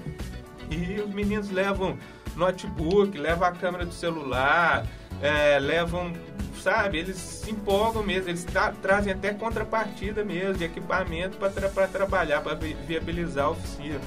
[0.69, 1.97] e os meninos levam
[2.35, 4.85] notebook, levam a câmera do celular,
[5.21, 6.13] é, levam
[6.59, 6.99] sabe?
[6.99, 12.41] Eles se empolgam mesmo, eles tra trazem até contrapartida mesmo de equipamento para tra trabalhar,
[12.41, 13.99] para vi viabilizar a oficina.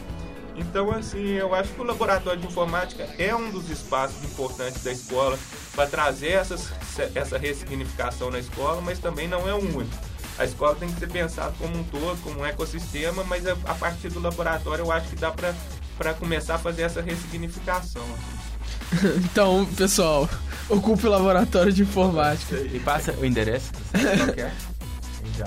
[0.54, 4.92] Então, assim, eu acho que o laboratório de informática é um dos espaços importantes da
[4.92, 5.38] escola
[5.74, 6.70] para trazer essas,
[7.14, 10.12] essa ressignificação na escola, mas também não é o único.
[10.38, 13.74] A escola tem que ser pensada como um todo, como um ecossistema, mas a, a
[13.74, 18.04] partir do laboratório eu acho que dá para começar a fazer essa ressignificação.
[19.24, 20.28] então, pessoal,
[20.68, 22.56] ocupe o laboratório de informática.
[22.56, 24.02] E passa o endereço, qual
[24.36, 24.52] é?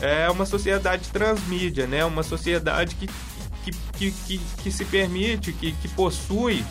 [0.01, 2.05] É uma sociedade transmídia, né?
[2.05, 3.07] Uma sociedade que,
[3.63, 6.63] que, que, que, que se permite, que, que possui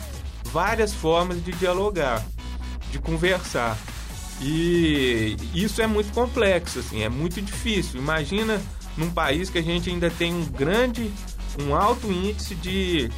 [0.45, 2.23] várias formas de dialogar,
[2.91, 3.77] de conversar.
[4.41, 7.99] E isso é muito complexo, assim, é muito difícil.
[7.99, 8.61] Imagina
[8.97, 11.11] num país que a gente ainda tem um grande,
[11.61, 13.11] um alto índice de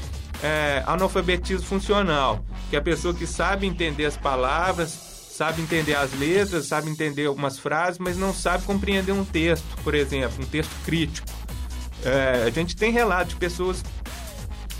[0.43, 5.10] é, analfabetismo funcional, que a pessoa que sabe entender as palavras,
[5.41, 9.95] sabe entender as letras, sabe entender algumas frases, mas não sabe compreender um texto, por
[9.95, 11.27] exemplo, um texto crítico.
[12.05, 13.83] É, a gente tem relatos de pessoas,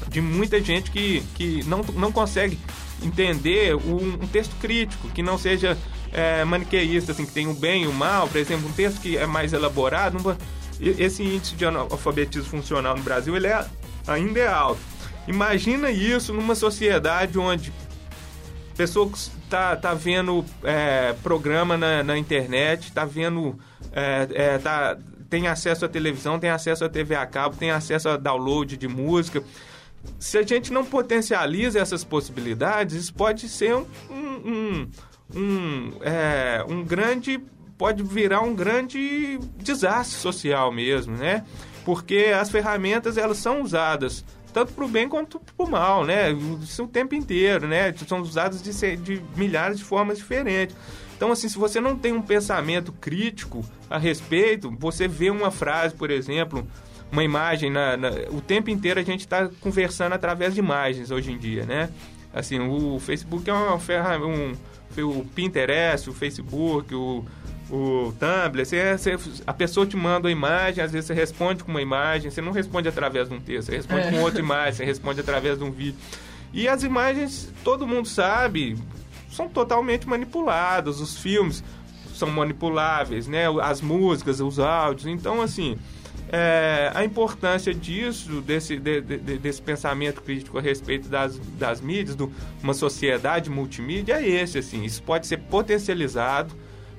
[0.07, 2.59] de muita gente que, que não, não consegue
[3.01, 5.75] entender um, um texto crítico, que não seja
[6.13, 9.17] é, maniqueísta, assim, que tem o bem e o mal, por exemplo, um texto que
[9.17, 10.37] é mais elaborado,
[10.79, 13.65] esse índice de analfabetismo funcional no Brasil ele é,
[14.05, 14.79] ainda é alto.
[15.27, 17.73] Imagina isso numa sociedade onde
[18.81, 23.59] pessoa está tá vendo é, programa na, na internet, está vendo,
[23.93, 24.97] é, é, tá,
[25.29, 28.87] tem acesso à televisão, tem acesso à TV a cabo, tem acesso a download de
[28.87, 29.43] música.
[30.17, 34.87] Se a gente não potencializa essas possibilidades, isso pode ser um, um,
[35.35, 37.39] um, é, um grande
[37.77, 41.45] pode virar um grande desastre social mesmo, né?
[41.85, 46.31] Porque as ferramentas elas são usadas tanto para o bem quanto para o mal, né?
[46.61, 47.93] Isso o tempo inteiro, né?
[48.07, 50.75] São usadas de, de milhares de formas diferentes.
[51.15, 55.93] Então, assim, se você não tem um pensamento crítico a respeito, você vê uma frase,
[55.93, 56.67] por exemplo,
[57.11, 61.31] uma imagem, na, na o tempo inteiro a gente está conversando através de imagens hoje
[61.31, 61.89] em dia, né?
[62.33, 64.53] Assim, o Facebook é uma ferramenta, um,
[65.03, 67.25] o Pinterest, o Facebook, o,
[67.71, 69.17] o Tumblr, você, você,
[69.47, 72.51] a pessoa te manda uma imagem, às vezes você responde com uma imagem, você não
[72.51, 74.11] responde através de um texto, você responde é.
[74.11, 75.97] com outra imagem, você responde através de um vídeo.
[76.53, 78.77] E as imagens, todo mundo sabe,
[79.29, 81.63] são totalmente manipuladas, os filmes
[82.13, 83.45] são manipuláveis, né?
[83.61, 85.07] As músicas, os áudios.
[85.07, 85.77] Então, assim,
[86.29, 92.17] é, a importância disso, desse, de, de, desse pensamento crítico a respeito das, das mídias,
[92.17, 92.27] de
[92.61, 94.83] uma sociedade multimídia, é esse, assim.
[94.83, 96.53] Isso pode ser potencializado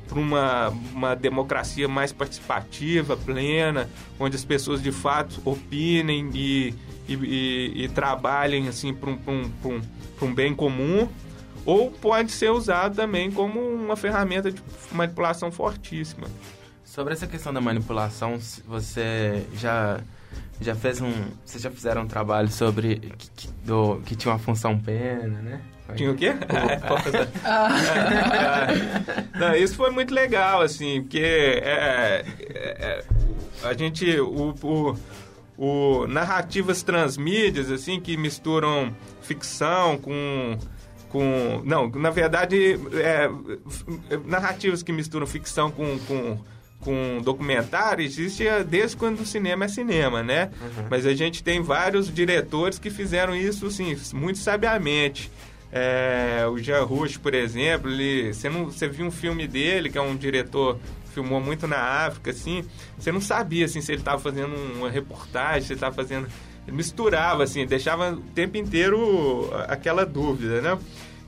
[0.09, 3.89] para uma, uma democracia mais participativa, plena,
[4.19, 6.75] onde as pessoas de fato opinem e,
[7.09, 9.81] e, e, e trabalhem assim para um, um, um,
[10.23, 11.09] um bem comum,
[11.65, 14.61] ou pode ser usado também como uma ferramenta de
[14.93, 16.27] manipulação fortíssima.
[16.85, 20.01] Sobre essa questão da manipulação, você já
[20.61, 21.13] já fez um,
[21.45, 22.97] vocês já fizeram um trabalho sobre
[23.37, 25.61] que, do, que tinha uma função pena, né?
[25.97, 26.35] Tinha o quê?
[29.39, 33.05] Não, isso foi muito legal, assim, porque é, é, é,
[33.63, 34.97] a gente, o, o,
[35.57, 40.59] o, narrativas transmídias, assim, que misturam ficção com
[41.09, 43.29] com não na verdade é,
[44.25, 46.39] narrativas que misturam ficção com, com
[46.83, 50.51] com documentário existe desde quando o cinema é cinema, né?
[50.61, 50.87] Uhum.
[50.91, 55.31] Mas a gente tem vários diretores que fizeram isso, sim, muito sabiamente.
[55.73, 59.97] É, o Jean Rouge, por exemplo, ele, você, não, você viu um filme dele, que
[59.97, 60.79] é um diretor
[61.13, 62.65] filmou muito na África, assim,
[62.99, 66.27] você não sabia assim, se ele estava fazendo uma reportagem, se ele estava fazendo...
[66.67, 70.79] Ele misturava, assim, deixava o tempo inteiro aquela dúvida, né?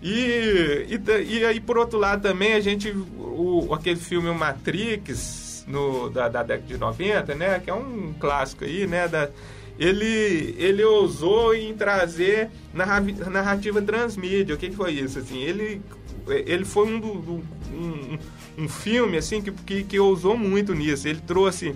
[0.01, 2.90] E, e, e aí, por outro lado, também a gente...
[3.18, 7.59] O, aquele filme Matrix, no, da, da década de 90, né?
[7.59, 9.09] Que é um clássico aí, né?
[9.09, 9.28] Da,
[9.79, 14.55] ele, ele ousou em trazer narrativa transmídia.
[14.55, 15.18] O que, que foi isso?
[15.18, 15.81] Assim, ele,
[16.29, 18.18] ele foi um, do, um,
[18.59, 21.09] um filme assim que, que, que ousou muito nisso.
[21.09, 21.75] Ele trouxe,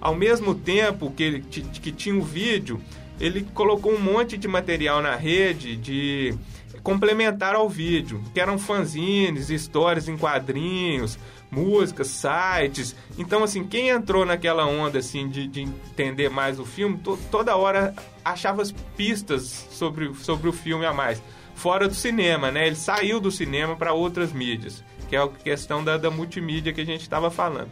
[0.00, 2.80] ao mesmo tempo que, que tinha o vídeo,
[3.20, 6.34] ele colocou um monte de material na rede de
[6.82, 11.18] complementar ao vídeo, que eram fanzines, histórias em quadrinhos,
[11.50, 12.94] músicas, sites.
[13.18, 17.56] Então, assim, quem entrou naquela onda, assim, de, de entender mais o filme, to, toda
[17.56, 17.94] hora
[18.24, 21.22] achava as pistas sobre, sobre o filme a mais.
[21.54, 22.66] Fora do cinema, né?
[22.66, 26.80] Ele saiu do cinema para outras mídias, que é a questão da, da multimídia que
[26.80, 27.70] a gente estava falando.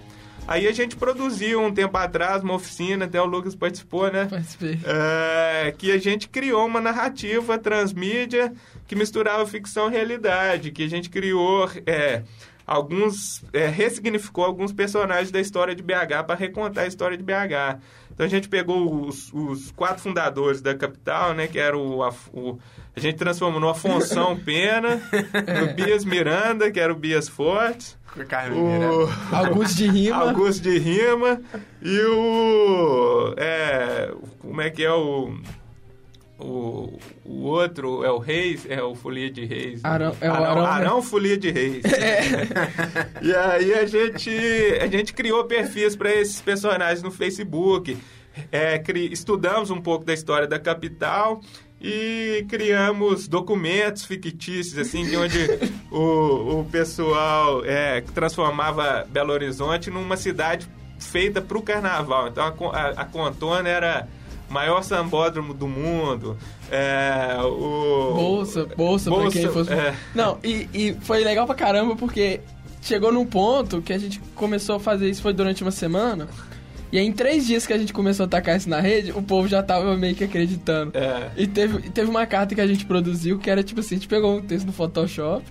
[0.49, 4.25] Aí a gente produziu um tempo atrás uma oficina, até o Lucas participou, né?
[4.25, 4.81] Participei.
[4.83, 8.55] É, que a gente criou uma narrativa transmídia
[8.87, 12.23] que misturava ficção e realidade, que a gente criou é,
[12.69, 17.81] alguns é, ressignificou alguns personagens da história de BH para recontar a história de BH.
[18.13, 21.47] Então a gente pegou os, os quatro fundadores da capital, né?
[21.47, 22.59] Que era o, a, o
[22.95, 24.15] a gente transformou no Afonso
[24.45, 25.01] Pena,
[25.61, 27.97] no Bias Miranda, que era o Bias Fortes.
[28.57, 30.17] O Augusto de Rima.
[30.17, 31.41] Augusto de Rima.
[31.81, 33.35] E o.
[33.37, 35.33] É, como é que é o.
[36.39, 39.85] O, o outro é o Reis, é o Folia de Reis.
[39.85, 40.69] Arão, é o Arão, Arão, né?
[40.69, 41.83] Arão Folia de Reis.
[41.99, 42.31] É.
[43.23, 44.31] e aí a gente,
[44.81, 47.97] a gente criou perfis para esses personagens no Facebook.
[48.53, 51.41] É, cri, estudamos um pouco da história da capital
[51.81, 55.39] e criamos documentos fictícios, assim, de onde
[55.91, 60.69] o, o pessoal é, transformava Belo Horizonte numa cidade
[61.01, 62.29] feita para o carnaval.
[62.29, 64.09] Então a, a, a Contona era
[64.49, 66.37] maior sambódromo do mundo.
[66.71, 68.15] É, o...
[68.15, 69.73] Bolsa, bolsa, Bolsa, pra quem fosse.
[69.73, 69.95] é.
[70.15, 72.41] Não, e, e foi legal pra caramba porque
[72.81, 76.29] chegou num ponto que a gente começou a fazer isso foi durante uma semana.
[76.91, 79.21] E aí, em três dias que a gente começou a tacar isso na rede, o
[79.21, 80.97] povo já tava meio que acreditando.
[80.97, 81.31] É.
[81.37, 84.09] E teve, teve uma carta que a gente produziu que era tipo assim: a gente
[84.09, 85.45] pegou um texto no Photoshop,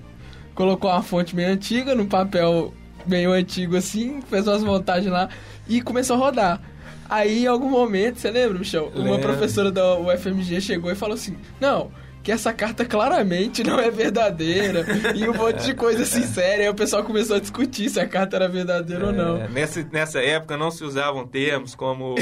[0.56, 2.74] colocou uma fonte meio antiga, num papel
[3.06, 5.30] meio antigo assim, fez umas montagens lá
[5.68, 6.62] e começou a rodar.
[7.10, 8.92] Aí, em algum momento, você lembra, Michel?
[8.94, 9.22] Uma Lembro.
[9.22, 11.92] professora da UFMG chegou e falou assim: Não,
[12.24, 14.86] que essa carta claramente não é verdadeira.
[15.16, 16.66] e um monte de coisa assim séria.
[16.66, 19.38] Aí o pessoal começou a discutir se a carta era verdadeira ou não.
[19.38, 22.16] É, nessa, nessa época não se usavam termos como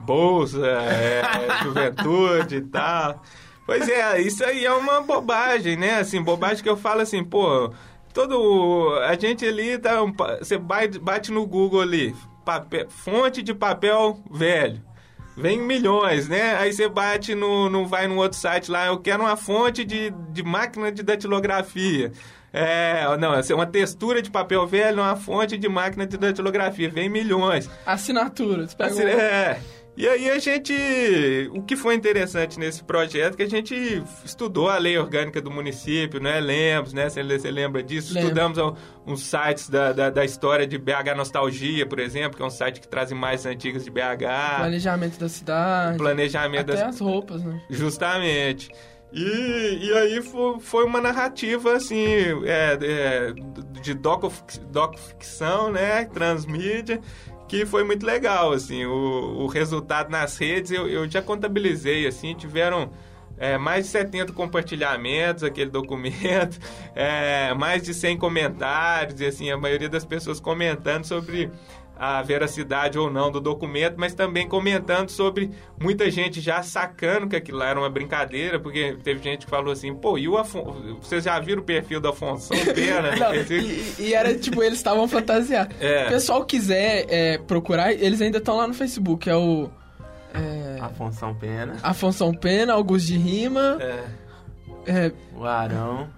[0.00, 1.22] bolsa, é,
[1.62, 3.22] juventude e tal.
[3.64, 5.98] Pois é, isso aí é uma bobagem, né?
[5.98, 7.72] Assim, bobagem que eu falo assim, pô,
[8.12, 8.98] todo.
[9.06, 9.98] A gente ali tá.
[10.38, 12.14] Você bate no Google ali,
[12.48, 14.80] papel, fonte de papel velho.
[15.36, 16.56] Vem milhões, né?
[16.56, 17.86] Aí você bate no, no.
[17.86, 22.10] Vai num outro site lá, eu quero uma fonte de, de máquina de datilografia.
[22.50, 26.88] É, não, é uma textura de papel velho, uma fonte de máquina de datilografia.
[26.90, 27.68] Vem milhões.
[27.84, 28.66] Assinatura.
[28.66, 29.60] Você pega Assim, um- é.
[29.98, 30.72] E aí a gente.
[31.52, 35.50] O que foi interessante nesse projeto é que a gente estudou a lei orgânica do
[35.50, 36.38] município, né?
[36.38, 37.08] Lemos, né?
[37.10, 38.16] Você, lembra disso?
[38.16, 38.58] Estudamos
[39.04, 42.80] uns sites da, da, da história de BH Nostalgia, por exemplo, que é um site
[42.80, 44.58] que traz imagens antigas de BH.
[44.58, 45.98] Planejamento da cidade.
[45.98, 47.60] Planejamento Até das as roupas, né?
[47.68, 48.70] Justamente.
[49.12, 52.04] E, e aí foi, foi uma narrativa, assim,
[52.44, 53.32] é, é,
[53.80, 54.32] de docu,
[54.70, 56.04] docuficção, né?
[56.04, 57.00] Transmídia,
[57.48, 58.84] que foi muito legal, assim.
[58.84, 62.90] O, o resultado nas redes, eu, eu já contabilizei, assim, tiveram...
[63.38, 66.58] é, mais de 70 compartilhamentos aquele documento,
[66.94, 71.50] é, mais de 100 comentários, e assim, a maioria das pessoas comentando sobre
[71.98, 77.34] a veracidade ou não do documento, mas também comentando sobre muita gente já sacando que
[77.34, 80.98] aquilo lá era uma brincadeira, porque teve gente que falou assim, pô, e o Afonso,
[81.02, 83.14] vocês já viram o perfil do Afonso Pena?
[83.18, 85.74] Não, e, e era tipo, eles estavam fantasiados.
[85.80, 86.02] É.
[86.02, 89.28] Se o pessoal quiser é, procurar, eles ainda estão lá no Facebook.
[89.28, 89.68] É o.
[90.32, 94.04] É, Afonso Pena, Afonso Pena, Augusto de Rima, É,
[94.86, 96.08] é, o Arão,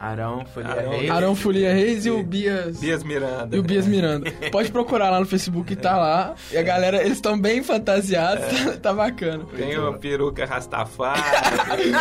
[0.00, 1.10] Arão Folia Arão- Reis.
[1.10, 2.78] Arão Folia Reis e o Bias.
[2.78, 3.56] Bias Miranda.
[3.56, 4.30] E o Bias Miranda.
[4.52, 6.34] Pode procurar lá no Facebook, tá lá.
[6.52, 9.44] E a galera, eles estão bem fantasiados, tá, tá bacana.
[9.56, 11.20] Tem uma peruca Rastafari,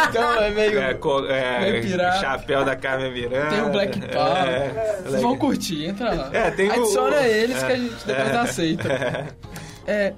[0.09, 0.79] Então é meio.
[0.79, 3.49] é, co- é, meio chapéu da Carmen Miranda.
[3.49, 4.47] Tem o Black Power.
[4.47, 6.29] É, Vocês vão curtir, entra lá.
[6.33, 8.37] É, tem o- Adiciona eles que a é, gente depois é.
[8.37, 9.27] aceita.
[9.89, 10.11] É,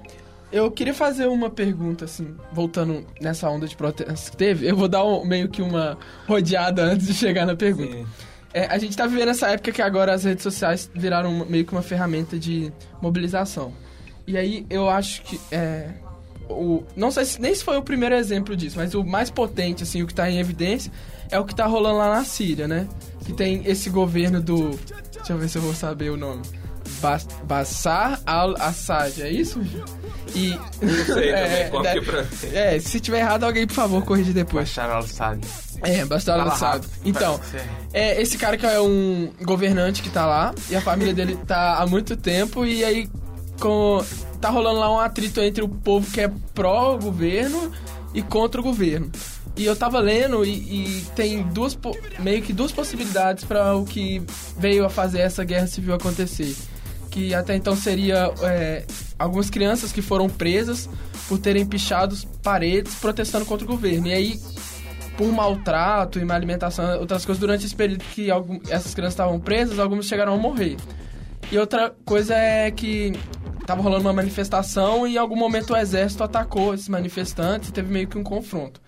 [0.52, 4.68] eu queria fazer uma pergunta, assim, voltando nessa onda de protesto que teve.
[4.68, 5.96] Eu vou dar um- meio que uma
[6.26, 7.92] rodeada antes de chegar na pergunta.
[7.92, 8.06] Sim.
[8.52, 11.64] É, a gente tá vivendo essa época que agora as redes sociais viraram uma- meio
[11.64, 13.72] que uma ferramenta de mobilização.
[14.26, 15.90] E aí eu acho que é,
[16.48, 19.84] o, não sei se nem se foi o primeiro exemplo disso, mas o mais potente,
[19.84, 20.90] assim, o que tá em evidência
[21.30, 22.88] é o que tá rolando lá na Síria, né?
[23.24, 24.70] Que tem esse governo do.
[25.14, 26.42] Deixa eu ver se eu vou saber o nome.
[27.00, 29.60] Bas- Bashar al-Assad, é isso?
[30.34, 30.50] E.
[30.82, 32.24] Não sei é, também como deve- pra...
[32.52, 34.68] é, se tiver errado, alguém, por favor, corrige depois.
[34.68, 35.40] Bashar al-Assad.
[35.82, 36.84] É, Bashar al-Assad.
[37.04, 37.40] Então,
[37.92, 41.76] é esse cara que é um governante que tá lá e a família dele tá
[41.78, 43.08] há muito tempo e aí
[43.58, 44.04] com,
[44.40, 47.72] tá rolando lá um atrito entre o povo que é pró-governo
[48.14, 49.10] e contra o governo.
[49.56, 50.50] E eu tava lendo e,
[51.00, 54.22] e tem duas po- meio que duas possibilidades para o que
[54.56, 56.54] veio a fazer essa guerra civil acontecer.
[57.10, 58.84] Que até então seria é,
[59.18, 60.88] algumas crianças que foram presas
[61.28, 64.06] por terem pichado paredes protestando contra o governo.
[64.06, 64.40] E aí
[65.20, 69.38] por maltrato e má alimentação, outras coisas, durante esse período que algum, essas crianças estavam
[69.38, 70.78] presas, algumas chegaram a morrer.
[71.52, 73.12] E outra coisa é que
[73.66, 77.92] tava rolando uma manifestação e em algum momento o exército atacou esses manifestantes e teve
[77.92, 78.80] meio que um confronto.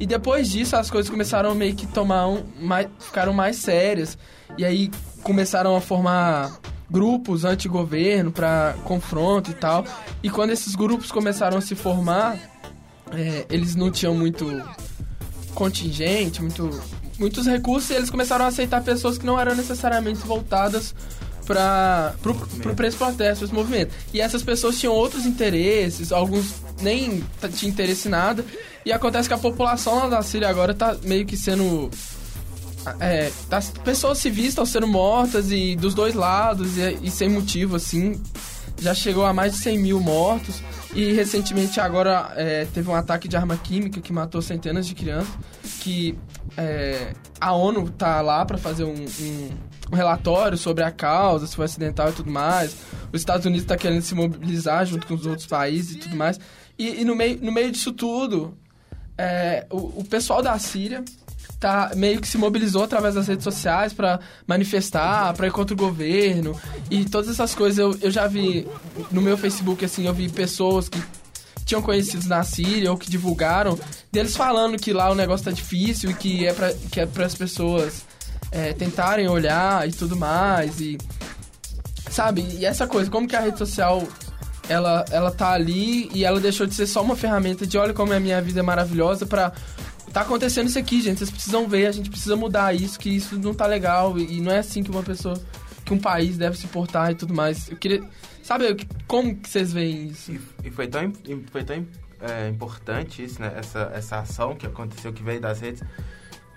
[0.00, 4.16] E depois disso as coisas começaram meio que tomar um, mais, ficaram mais sérias
[4.56, 4.90] e aí
[5.22, 6.50] começaram a formar
[6.90, 9.84] grupos anti-governo para confronto e tal.
[10.22, 12.38] E quando esses grupos começaram a se formar,
[13.12, 14.62] é, eles não tinham muito
[15.54, 16.70] contingente, muito,
[17.18, 20.94] muitos recursos, e eles começaram a aceitar pessoas que não eram necessariamente voltadas
[21.46, 22.14] para
[22.74, 23.94] para esse protesto, esse movimento.
[24.12, 27.22] E essas pessoas tinham outros interesses, alguns nem
[27.54, 28.44] tinham interesse em nada.
[28.84, 31.90] E acontece que a população lá da Síria agora tá meio que sendo
[33.00, 37.76] é, as pessoas civis estão sendo mortas e dos dois lados e, e, sem motivo,
[37.76, 38.20] assim.
[38.78, 40.62] Já chegou a mais de 100 mil mortos.
[40.94, 45.32] E recentemente agora é, teve um ataque de arma química que matou centenas de crianças.
[45.80, 46.18] Que
[46.56, 49.50] é, a ONU tá lá para fazer um, um,
[49.92, 52.76] um, relatório sobre a causa, se foi acidental e tudo mais.
[53.12, 56.38] Os Estados Unidos tá querendo se mobilizar junto com os outros países e tudo mais.
[56.78, 58.56] E, e no, meio, no meio disso tudo,
[59.16, 61.04] é, o, o pessoal da Síria
[61.64, 65.78] tá meio que se mobilizou através das redes sociais para manifestar, para ir contra o
[65.78, 66.54] governo
[66.90, 67.78] e todas essas coisas.
[67.78, 68.68] Eu, eu já vi
[69.10, 71.02] no meu Facebook, assim, eu vi pessoas que
[71.64, 73.78] tinham conhecidos na Síria ou que divulgaram
[74.12, 77.34] deles falando que lá o negócio tá difícil e que é para que é as
[77.34, 78.04] pessoas
[78.52, 80.98] é, tentarem olhar e tudo mais e
[82.10, 84.06] sabe e essa coisa como que a rede social
[84.68, 88.12] ela ela tá ali e ela deixou de ser só uma ferramenta de olha como
[88.12, 89.50] a minha vida é maravilhosa para
[90.14, 91.18] tá acontecendo isso aqui, gente.
[91.18, 94.16] Vocês precisam ver, a gente precisa mudar isso, que isso não tá legal.
[94.16, 95.34] E, e não é assim que uma pessoa,
[95.84, 97.68] que um país deve se portar e tudo mais.
[97.68, 98.00] Eu queria.
[98.40, 98.76] Sabe,
[99.08, 100.30] como que vocês veem isso?
[100.30, 101.12] E, e foi tão,
[101.50, 101.84] foi tão
[102.20, 103.52] é, importante isso, né?
[103.56, 105.82] Essa, essa ação que aconteceu, que veio das redes,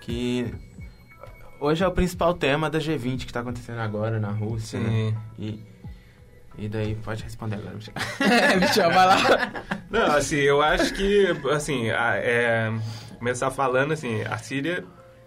[0.00, 0.54] que
[1.58, 4.88] hoje é o principal tema da G20 que tá acontecendo agora na Rússia, né?
[4.88, 5.10] Sim.
[5.10, 5.16] né?
[5.38, 5.64] E,
[6.58, 7.94] e daí, pode responder agora, Michel.
[8.20, 9.52] é, Michel, vai lá.
[9.90, 12.72] Não, assim, eu acho que, assim, é,
[13.18, 14.84] começar falando assim, a Síria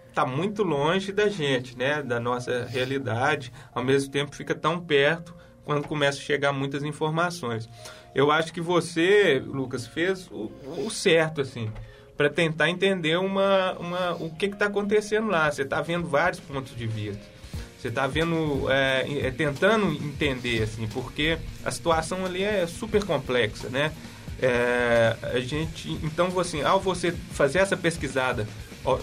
[0.08, 5.34] está muito longe da gente, né, da nossa realidade, ao mesmo tempo fica tão perto
[5.64, 7.68] quando começa a chegar muitas informações.
[8.14, 10.52] Eu acho que você, Lucas, fez o,
[10.84, 11.72] o certo, assim,
[12.16, 15.50] para tentar entender uma, uma, o que está acontecendo lá.
[15.50, 17.22] Você está vendo vários pontos de vista.
[17.78, 23.68] Você está vendo, é, é, tentando entender, assim, porque a situação ali é super complexa,
[23.70, 23.92] né?
[24.42, 28.46] É, a gente, então, assim, ao você fazer essa pesquisada,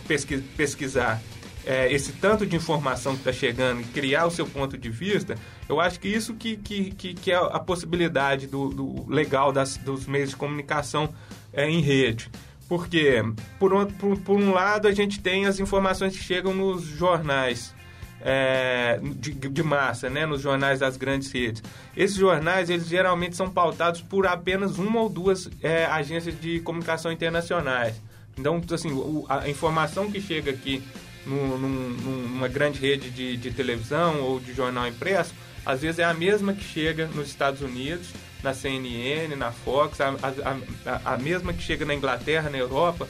[0.05, 1.21] pesquis, pesquisar
[1.65, 5.35] é, esse tanto de informação que está chegando e criar o seu ponto de vista,
[5.69, 9.77] eu acho que isso que, que, que, que é a possibilidade do, do legal das,
[9.77, 11.07] dos meios de comunicação
[11.53, 12.29] é, em rede.
[12.67, 13.23] Porque,
[13.57, 17.73] por um, por, por um lado, a gente tem as informações que chegam nos jornais,
[18.21, 21.63] é, de, de, massa, né, nos jornais das grandes redes.
[21.95, 27.11] Esses jornais, eles geralmente são pautados por apenas uma ou duas é, agências de comunicação
[27.11, 28.01] internacionais.
[28.37, 28.89] Então, assim,
[29.27, 30.81] a informação que chega aqui
[31.25, 35.33] num, numa grande rede de, de, televisão ou de jornal impresso,
[35.65, 38.09] às vezes é a mesma que chega nos Estados Unidos,
[38.41, 40.15] na CNN, na Fox, a,
[40.85, 43.07] a, a, mesma que chega na Inglaterra, na Europa.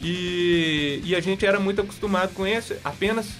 [0.00, 3.30] E, e a gente era muito acostumado com esse, apenas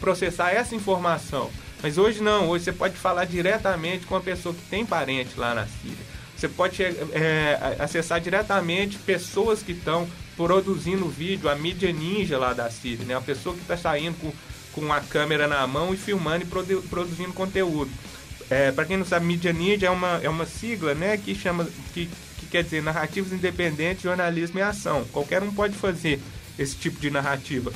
[0.00, 1.50] processar essa informação.
[1.82, 5.54] Mas hoje não, hoje você pode falar diretamente com a pessoa que tem parente lá
[5.54, 6.18] na Síria.
[6.36, 12.70] Você pode é, acessar diretamente pessoas que estão produzindo vídeo, a mídia ninja lá da
[12.70, 13.14] Síria, né?
[13.16, 14.32] A pessoa que está saindo com,
[14.72, 17.90] com a câmera na mão e filmando e produ produzindo conteúdo.
[18.48, 21.16] É, Para quem não sabe, mídia ninja é uma, é uma sigla, né?
[21.16, 25.04] Que chama, que, que quer dizer narrativas independentes, jornalismo e ação.
[25.12, 26.20] Qualquer um pode fazer
[26.56, 27.72] esse tipo de narrativa.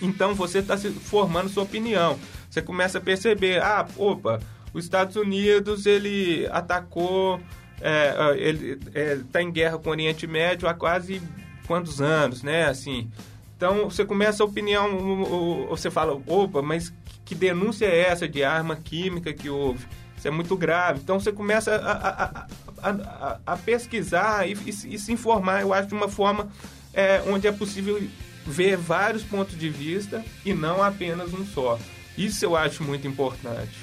[0.00, 2.18] Então você está formando sua opinião.
[2.50, 4.40] Você começa a perceber, ah, opa,
[4.72, 7.40] os Estados Unidos ele atacou,
[7.80, 8.78] é, ele
[9.24, 11.22] está é, em guerra com o Oriente Médio há quase
[11.66, 12.66] quantos anos, né?
[12.66, 13.10] Assim,
[13.56, 16.92] então você começa a opinião, você fala, opa, mas
[17.24, 19.86] que denúncia é essa de arma química que houve?
[20.16, 21.00] Isso é muito grave.
[21.02, 22.46] Então você começa a, a,
[22.90, 26.48] a, a pesquisar e, e, e, se informar, eu acho, de uma forma
[26.92, 28.00] é, onde é possível
[28.46, 31.78] ver vários pontos de vista e não apenas um só.
[32.16, 33.74] Isso eu acho muito importante.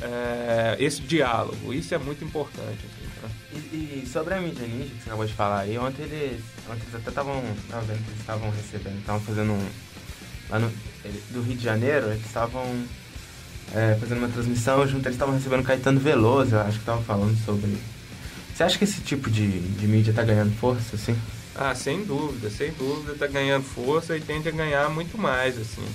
[0.00, 2.78] É, esse diálogo, isso é muito importante.
[2.84, 3.28] Assim, tá?
[3.72, 6.82] e, e, sobre a mídia ninja que você acabou de falar aí, ontem eles, ontem
[6.82, 9.68] eles até estavam vendo que eles estavam recebendo, estavam fazendo um.
[10.48, 10.70] Lá no,
[11.30, 12.62] do Rio de Janeiro, eles estavam
[13.74, 17.36] é, fazendo uma transmissão junto, eles estavam recebendo Caetano Veloso, eu acho que estavam falando
[17.44, 17.76] sobre.
[18.54, 21.16] Você acha que esse tipo de, de mídia está ganhando força, assim?
[21.58, 25.86] Ah, sem dúvida, sem dúvida está ganhando força e tende a ganhar muito mais, assim.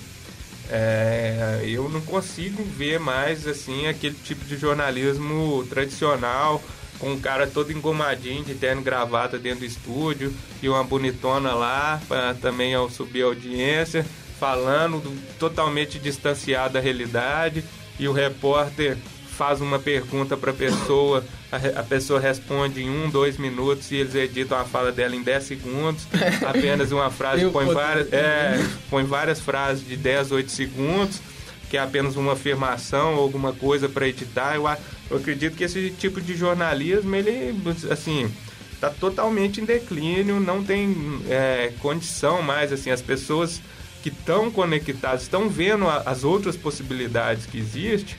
[0.70, 6.64] É, eu não consigo ver mais assim aquele tipo de jornalismo tradicional
[6.98, 10.34] com um cara todo engomadinho de terno gravata dentro do estúdio
[10.64, 12.00] e uma bonitona lá
[12.42, 14.06] também ao subir a audiência
[14.40, 17.64] falando do, totalmente distanciado da realidade
[18.00, 18.98] e o repórter
[19.38, 24.16] faz uma pergunta para a pessoa, a pessoa responde em um, dois minutos e eles
[24.16, 26.08] editam a fala dela em 10 segundos.
[26.48, 28.58] Apenas uma frase, põe várias, é,
[28.90, 31.20] põe várias frases de 10, 8 segundos,
[31.70, 34.56] que é apenas uma afirmação ou alguma coisa para editar.
[34.56, 34.64] Eu,
[35.10, 37.54] eu acredito que esse tipo de jornalismo, ele,
[37.90, 38.32] assim,
[38.74, 43.62] está totalmente em declínio, não tem é, condição mais, assim, as pessoas
[44.02, 48.16] que estão conectadas, estão vendo a, as outras possibilidades que existem,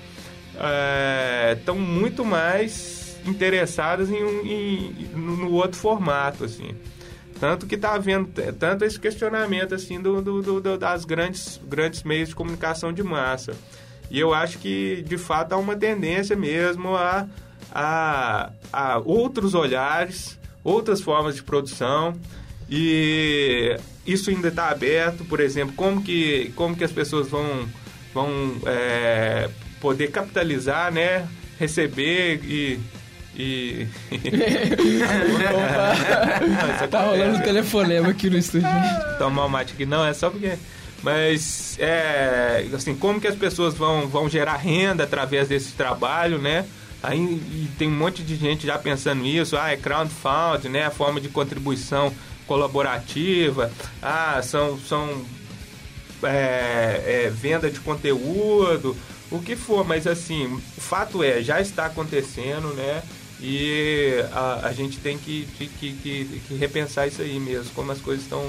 [1.59, 2.92] estão é, muito mais
[3.27, 6.75] interessadas em, em, no outro formato, assim.
[7.39, 12.29] Tanto que está havendo tanto esse questionamento assim do, do, do, das grandes, grandes meios
[12.29, 13.55] de comunicação de massa.
[14.11, 17.27] E eu acho que, de fato, há uma tendência mesmo a,
[17.73, 22.15] a, a outros olhares, outras formas de produção.
[22.71, 27.67] E isso ainda está aberto, por exemplo, como que, como que as pessoas vão,
[28.15, 29.49] vão é,
[29.81, 31.27] poder capitalizar, né?
[31.59, 32.79] Receber e.
[33.37, 33.87] e...
[36.91, 38.69] tá rolando um telefonema aqui no estúdio.
[39.19, 40.53] Tomar o mate aqui, não, é só porque.
[41.03, 46.65] Mas, é, assim, como que as pessoas vão, vão gerar renda através desse trabalho, né?
[47.03, 47.41] Aí
[47.77, 50.87] tem um monte de gente já pensando nisso, ah, é crowdfunding, né?
[50.87, 52.13] A forma de contribuição
[52.47, 55.25] colaborativa, ah, são, são
[56.23, 58.97] é, é, venda de conteúdo,
[59.31, 63.03] o que for, mas assim, o fato é, já está acontecendo, né?
[63.43, 65.93] E a, a gente tem que, que, que,
[66.47, 68.41] que, repensar isso aí mesmo, como as coisas estão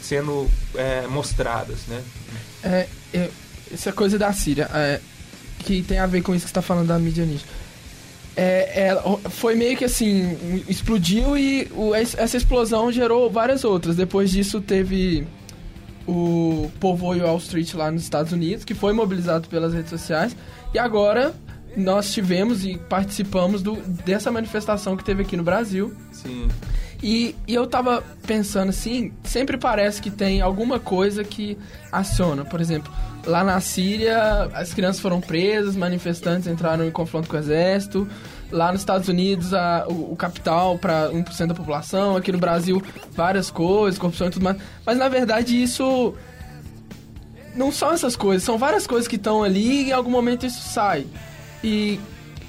[0.00, 2.00] sendo é, mostradas, né?
[2.62, 3.30] É, é,
[3.72, 5.00] essa coisa da Síria, é,
[5.58, 7.44] que tem a ver com isso que você está falando da mídia ninja.
[8.36, 13.96] É, é, foi meio que assim, explodiu e o, essa explosão gerou várias outras.
[13.96, 15.26] Depois disso teve
[16.06, 20.36] o povoio Wall Street lá nos Estados Unidos, que foi mobilizado pelas redes sociais.
[20.72, 21.34] E agora
[21.76, 25.94] nós tivemos e participamos do, dessa manifestação que teve aqui no Brasil.
[26.10, 26.48] Sim.
[27.02, 31.58] E, e, eu tava pensando assim, sempre parece que tem alguma coisa que
[31.92, 32.44] aciona.
[32.44, 32.90] Por exemplo,
[33.26, 38.08] lá na Síria, as crianças foram presas, manifestantes entraram em confronto com o exército.
[38.50, 42.16] Lá nos Estados Unidos, a, o, o capital para 1% da população.
[42.16, 44.56] Aqui no Brasil, várias coisas, corrupção e tudo mais.
[44.84, 46.14] Mas na verdade, isso.
[47.54, 50.60] Não são essas coisas, são várias coisas que estão ali e em algum momento isso
[50.68, 51.06] sai.
[51.66, 51.98] E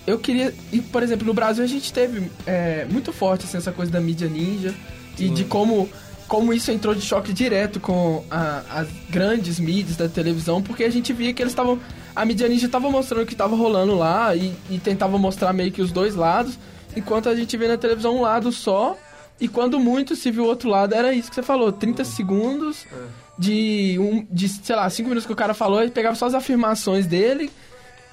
[0.05, 0.53] eu queria.
[0.71, 3.99] E, por exemplo, no Brasil a gente teve é, muito forte assim, essa coisa da
[3.99, 4.75] mídia ninja
[5.17, 5.25] Sim.
[5.25, 5.89] e de como,
[6.27, 10.89] como isso entrou de choque direto com a, as grandes mídias da televisão, porque a
[10.91, 11.79] gente via que eles estavam
[12.15, 15.71] a mídia ninja tava mostrando o que tava rolando lá e, e tentava mostrar meio
[15.71, 16.59] que os dois lados,
[16.95, 18.95] enquanto a gente vê na televisão um lado só,
[19.41, 22.85] e quando muito se viu o outro lado, era isso que você falou, 30 segundos
[22.91, 22.95] é.
[23.37, 26.33] de, um, de, sei lá, 5 minutos que o cara falou, e pegava só as
[26.33, 27.51] afirmações dele,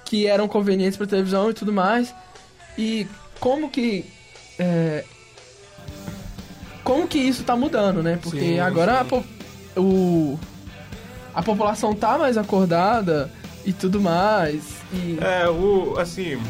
[0.05, 2.15] que eram convenientes pra televisão e tudo mais.
[2.77, 3.07] E
[3.41, 4.05] como que.
[4.59, 5.05] É,
[6.83, 8.19] como que isso tá mudando, né?
[8.23, 9.25] Porque sim, agora sim.
[9.77, 10.39] A, o,
[11.35, 13.31] a população tá mais acordada
[13.65, 14.63] e tudo mais.
[14.93, 15.19] E...
[15.21, 16.41] É, o, assim,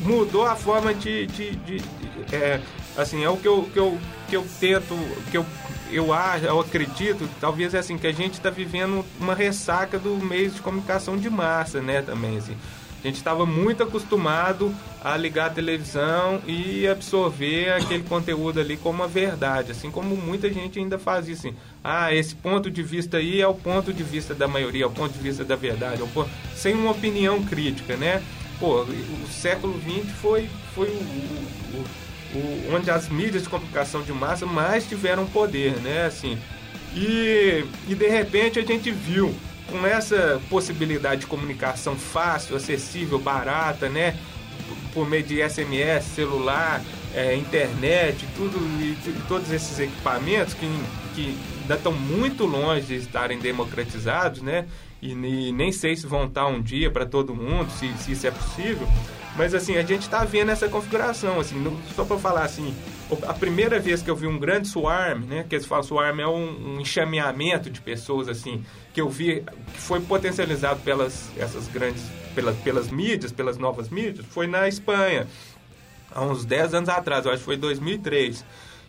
[0.00, 1.26] mudou a forma de.
[1.26, 2.60] de, de, de é,
[2.96, 4.94] assim, é o que eu, que eu, que eu tento,
[5.30, 5.46] que eu,
[5.90, 10.16] eu acho, eu acredito, talvez é assim, que a gente está vivendo uma ressaca do
[10.16, 12.56] meio de comunicação de massa, né, também, assim.
[13.08, 14.70] Gente estava muito acostumado
[15.02, 20.52] a ligar a televisão e absorver aquele conteúdo ali como uma verdade, assim como muita
[20.52, 21.48] gente ainda faz isso.
[21.48, 24.86] Assim, ah, esse ponto de vista aí é o ponto de vista da maioria, é
[24.86, 26.28] o ponto de vista da verdade, é ponto...
[26.54, 28.22] sem uma opinião crítica, né?
[28.60, 31.84] Pô, o século XX foi, foi o, o,
[32.34, 36.04] o, onde as mídias de comunicação de massa mais tiveram poder, né?
[36.04, 36.36] Assim,
[36.94, 39.34] e, e de repente a gente viu
[39.70, 44.16] com essa possibilidade de comunicação fácil, acessível, barata, né?
[44.92, 46.82] Por meio de SMS, celular,
[47.14, 48.96] é, internet, tudo e,
[49.28, 50.66] todos esses equipamentos que,
[51.14, 54.66] que ainda estão muito longe de estarem democratizados, né?
[55.00, 58.26] E, e nem sei se vão estar um dia para todo mundo, se, se isso
[58.26, 58.88] é possível.
[59.36, 61.62] Mas assim, a gente está vendo essa configuração, assim,
[61.94, 62.74] só para falar assim,
[63.26, 66.26] a primeira vez que eu vi um grande swarm, né, que eles falam swarm é
[66.26, 69.42] um, um enxameamento de pessoas assim, que eu vi
[69.72, 72.02] que foi potencializado pelas essas grandes
[72.34, 75.26] pelas, pelas mídias, pelas novas mídias, foi na Espanha.
[76.14, 78.44] Há uns 10 anos atrás, eu acho que foi 2003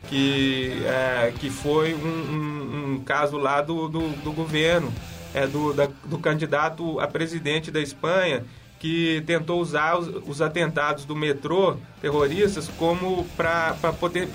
[0.07, 4.93] que, é, que foi um, um, um, caso lá do, do, do governo,
[5.33, 8.45] é, do, da, do candidato a presidente da Espanha,
[8.79, 14.27] que tentou usar os, os atentados do metrô terroristas como para poten,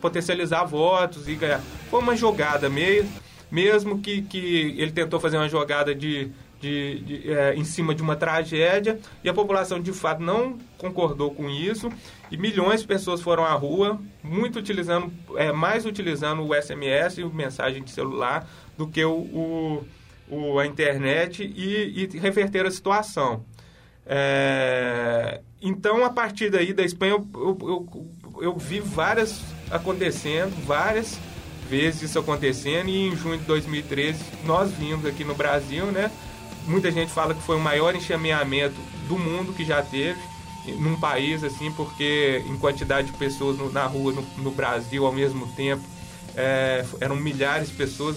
[0.00, 1.60] potencializar votos e ganhar.
[1.90, 3.06] Foi uma jogada meio,
[3.50, 8.02] mesmo que, que ele tentou fazer uma jogada de, de, de é, em cima de
[8.02, 11.90] uma tragédia e a população de fato não concordou com isso
[12.30, 17.24] e milhões de pessoas foram à rua, muito utilizando, é, mais utilizando o SMS e
[17.24, 18.48] mensagem de celular
[18.78, 19.84] do que o, o,
[20.30, 23.44] o a internet e, e reverteram a situação.
[24.10, 29.40] É, então, a partir daí da Espanha, eu, eu, eu, eu vi várias
[29.70, 31.18] acontecendo, várias
[31.68, 36.10] vezes isso acontecendo e em junho de 2013 nós vimos aqui no Brasil, né?
[36.66, 40.18] Muita gente fala que foi o maior enxameamento do mundo que já teve
[40.78, 45.12] num país assim, porque em quantidade de pessoas no, na rua no, no, Brasil ao
[45.12, 45.82] mesmo tempo
[46.36, 48.16] é, eram milhares de pessoas,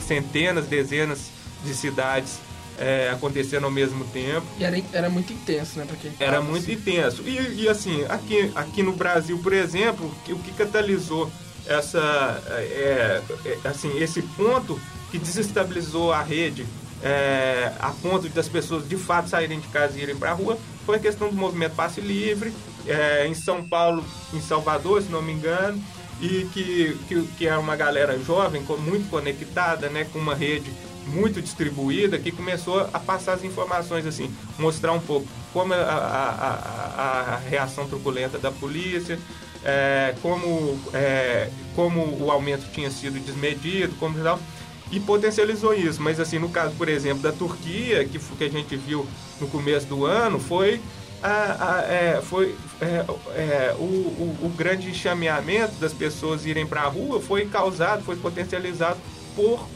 [0.00, 1.30] centenas, dezenas
[1.64, 2.38] de cidades
[2.78, 4.46] é, acontecendo ao mesmo tempo.
[4.58, 5.86] E era, era muito intenso, né?
[5.86, 6.72] Porque era muito assim.
[6.72, 7.22] intenso.
[7.22, 11.30] E, e, assim, aqui, aqui no Brasil, por exemplo, o que catalisou
[11.66, 14.78] essa, é, é, assim, esse ponto
[15.10, 16.66] que desestabilizou a rede
[17.02, 20.58] é, a ponto das pessoas de fato saírem de casa e irem para a rua
[20.86, 22.52] foi a questão do movimento passe livre
[22.86, 25.82] é, em São Paulo, em Salvador, se não me engano,
[26.20, 30.70] e que, que, que é uma galera jovem, muito conectada, né, com uma rede
[31.06, 36.30] muito distribuída, que começou a passar as informações, assim, mostrar um pouco como a, a,
[36.30, 39.18] a, a reação turbulenta da polícia,
[39.64, 44.38] é, como, é, como o aumento tinha sido desmedido, como tal,
[44.90, 46.02] e potencializou isso.
[46.02, 49.06] Mas assim, no caso, por exemplo, da Turquia, que, que a gente viu
[49.40, 50.80] no começo do ano, foi
[51.22, 56.82] a, a, é, foi é, é, o, o, o, grande chameamento das pessoas irem para
[56.82, 58.98] a rua foi causado, foi potencializado
[59.34, 59.66] por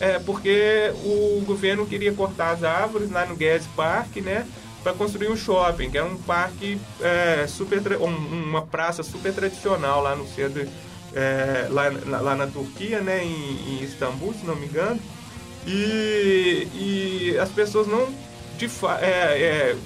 [0.00, 4.46] é, porque o governo queria cortar as árvores lá no Guedes Park, né?
[4.82, 10.16] Para construir um shopping, que é um parque é, super, uma praça super tradicional lá
[10.16, 10.66] no centro,
[11.14, 11.90] é, lá,
[12.20, 13.22] lá na Turquia, né?
[13.22, 14.98] Em, em Istambul, se não me engano.
[15.66, 18.08] E, e as pessoas não
[18.56, 18.70] de
[19.00, 19.76] é, é,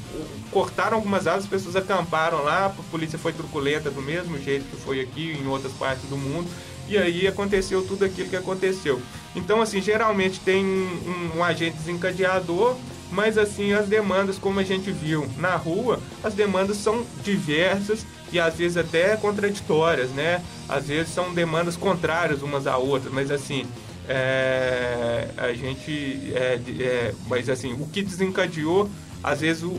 [0.50, 4.76] cortaram algumas árvores, as pessoas acamparam lá, a polícia foi truculenta do mesmo jeito que
[4.76, 6.48] foi aqui em outras partes do mundo
[6.89, 9.01] e aí aconteceu tudo aquilo que aconteceu.
[9.35, 12.76] Então, assim, geralmente tem um, um, agente desencadeador,
[13.11, 18.39] mas assim, as demandas, como a gente viu na rua, as demandas são diversas e
[18.39, 20.43] às vezes até contraditórias, né?
[20.68, 23.66] Às vezes são demandas contrárias umas a outras, mas assim,
[24.09, 28.91] é, a gente, é, é, mas assim, o que desencadeou,
[29.22, 29.70] às vezes o, o,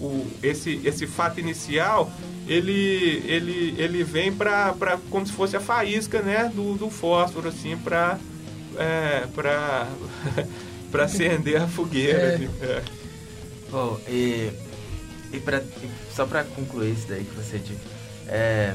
[0.00, 2.10] o, o esse, esse fato inicial
[2.46, 4.74] ele, ele, ele vem para
[5.10, 8.18] como se fosse a faísca né, do, do fósforo, assim, para
[8.76, 9.86] é, pra,
[10.90, 12.18] pra acender a fogueira.
[12.18, 12.34] É.
[12.34, 12.82] Assim, é.
[13.70, 14.50] Bom, e,
[15.32, 17.80] e, pra, e só para concluir isso daí que você disse,
[18.28, 18.74] é,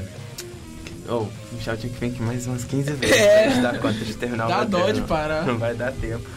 [1.08, 3.42] Oh, o Michel tinha que vir aqui mais umas 15 vezes é.
[3.42, 4.86] pra gente dar conta de terminar Dá o roteiro.
[4.86, 5.46] dó de parar.
[5.46, 6.28] Não vai dar tempo.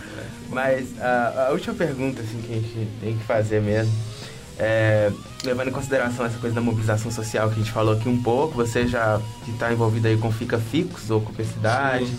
[0.49, 3.93] Mas a, a última pergunta assim, que a gente tem que fazer mesmo
[4.59, 5.11] é,
[5.43, 8.55] levando em consideração essa coisa da mobilização social que a gente falou aqui um pouco,
[8.55, 12.11] você já está envolvido aí com Fica Fix ou com Cidade.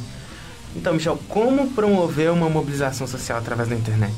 [0.75, 4.15] Então, Michel, como promover uma mobilização social através da internet?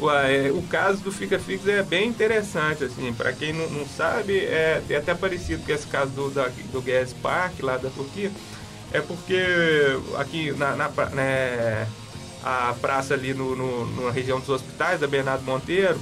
[0.00, 4.38] Ué, o caso do Fica Fix é bem interessante, assim, para quem não, não, sabe,
[4.38, 8.30] é, é, até parecido com esse caso do, da, do Gas Park, lá da Turquia,
[8.92, 9.40] é porque
[10.18, 11.86] aqui na, na né,
[12.42, 15.98] a praça ali no, no, na região dos hospitais, da Bernardo Monteiro,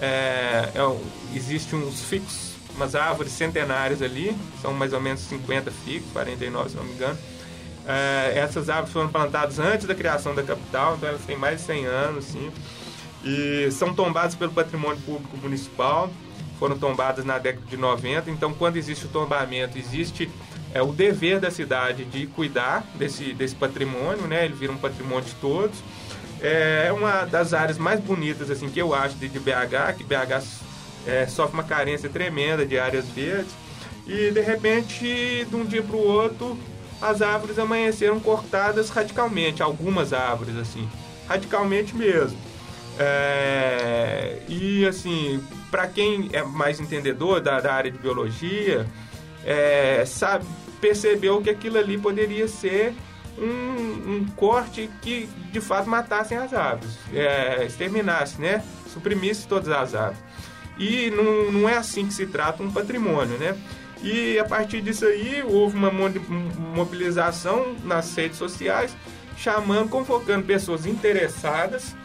[0.00, 0.96] é, é,
[1.34, 6.76] existe uns fixos, umas árvores centenárias ali, são mais ou menos 50 fixos, 49 se
[6.76, 7.18] não me engano.
[7.86, 11.66] É, essas árvores foram plantadas antes da criação da capital, então elas têm mais de
[11.66, 12.50] 100 anos, sim.
[13.22, 16.10] E são tombadas pelo patrimônio público municipal,
[16.58, 20.30] foram tombadas na década de 90, então quando existe o tombamento, existe
[20.72, 24.44] é, o dever da cidade de cuidar desse, desse patrimônio, né?
[24.44, 25.78] ele vira um patrimônio de todos.
[26.46, 30.44] É uma das áreas mais bonitas assim que eu acho de, de BH, que BH
[31.06, 33.50] é, sofre uma carência tremenda de áreas verdes.
[34.06, 36.58] E de repente, de um dia para o outro,
[37.00, 40.86] as árvores amanheceram cortadas radicalmente, algumas árvores assim,
[41.26, 42.38] radicalmente mesmo.
[42.98, 48.86] É, e assim, para quem é mais entendedor da, da área de biologia,
[49.46, 50.44] é, sabe,
[50.78, 52.94] percebeu que aquilo ali poderia ser
[53.38, 58.62] um, um, corte que de fato matassem as aves, é, exterminasse, né?
[58.92, 60.18] suprimisse todas as aves.
[60.78, 63.56] E não, não é assim que se trata um patrimônio, né?
[64.02, 68.96] E a partir disso aí houve uma mobilização nas redes sociais,
[69.36, 71.96] chamando, convocando pessoas interessadas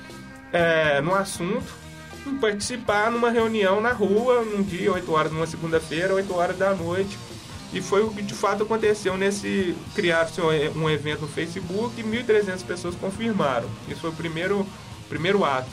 [0.53, 1.79] é, no assunto
[2.25, 6.73] em participar numa reunião na rua, num dia, 8 horas, numa segunda-feira, 8 horas da
[6.73, 7.17] noite,
[7.71, 9.75] e foi o que de fato aconteceu nesse.
[9.95, 13.69] Criar-se um evento no Facebook e 1.300 pessoas confirmaram.
[13.87, 14.65] Isso foi o primeiro
[15.07, 15.69] primeiro ato.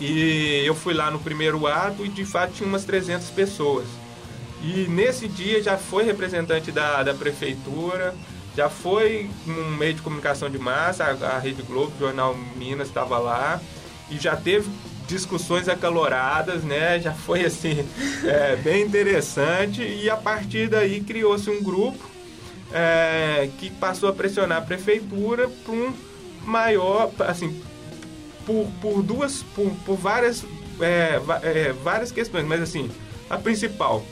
[0.00, 3.86] E eu fui lá no primeiro ato e de fato tinha umas 300 pessoas.
[4.62, 8.14] E nesse dia já foi representante da, da prefeitura,
[8.56, 12.88] já foi um meio de comunicação de massa, a, a Rede Globo, o Jornal Minas
[12.88, 13.60] estava lá,
[14.10, 14.68] e já teve
[15.08, 17.00] discussões acaloradas, né?
[17.00, 17.84] Já foi assim,
[18.24, 21.98] é, bem interessante, e a partir daí criou-se um grupo
[22.72, 25.92] é, que passou a pressionar a prefeitura para um
[26.44, 27.60] maior, assim,
[28.46, 30.44] por, por duas, por, por várias,
[30.80, 32.90] é, é, várias questões, mas assim,
[33.28, 34.04] a principal,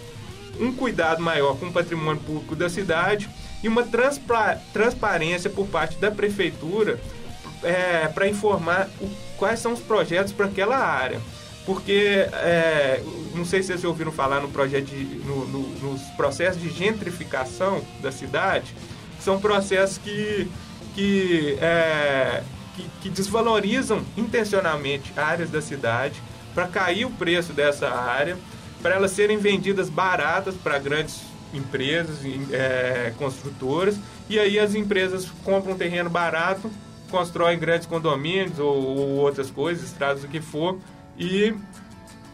[0.59, 3.29] um cuidado maior com o patrimônio público da cidade
[3.63, 6.99] e uma transpa transparência por parte da prefeitura
[7.63, 11.21] é, para informar o, quais são os projetos para aquela área.
[11.65, 13.03] Porque, é,
[13.35, 17.83] não sei se vocês ouviram falar no projeto de, no, no, nos processos de gentrificação
[18.01, 18.73] da cidade,
[19.21, 20.49] são processos que,
[20.95, 22.43] que é,
[22.77, 26.23] que, que desvalorizam intencionalmente áreas da cidade
[26.55, 28.37] para cair o preço dessa área,
[28.83, 31.21] para elas serem vendidas baratas para grandes
[31.53, 32.19] empresas,
[32.53, 33.97] é, construtoras,
[34.29, 36.71] e aí as empresas compram um terreno barato,
[37.11, 40.79] constroem grandes condomínios ou, ou outras coisas, estradas, o que for,
[41.19, 41.55] e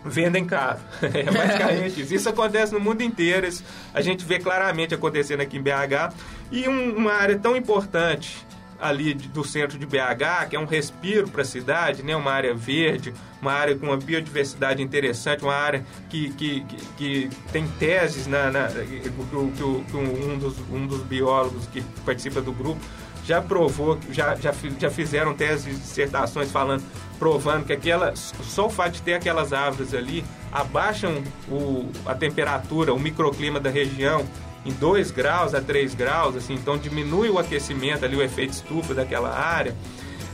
[0.04, 0.80] vendem caro.
[1.02, 2.14] é basicamente isso.
[2.14, 3.64] Isso acontece no mundo inteiro, isso
[3.94, 6.14] a gente vê claramente acontecendo aqui em BH.
[6.50, 8.44] E um, uma área tão importante
[8.82, 12.16] ali do centro de BH, que é um respiro para a cidade, né?
[12.16, 17.30] uma área verde, uma área com uma biodiversidade interessante, uma área que, que, que, que
[17.52, 22.80] tem teses, na, na que, que, um, dos, um dos biólogos que participa do grupo
[23.24, 26.82] já provou, já, já, já fizeram teses de dissertações falando,
[27.18, 32.92] provando que aquela, só o fato de ter aquelas árvores ali abaixam o, a temperatura,
[32.92, 34.24] o microclima da região
[34.64, 38.94] em 2 graus a 3 graus, assim, então diminui o aquecimento ali, o efeito estufa
[38.94, 39.74] daquela área.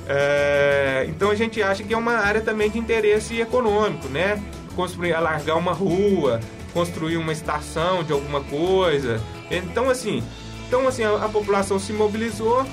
[0.07, 4.43] É, então a gente acha que é uma área também de interesse econômico, né?
[4.75, 6.41] Construir, alargar uma rua,
[6.73, 9.21] construir uma estação de alguma coisa.
[9.51, 10.23] Então assim,
[10.69, 12.65] então assim a, a população se mobilizou,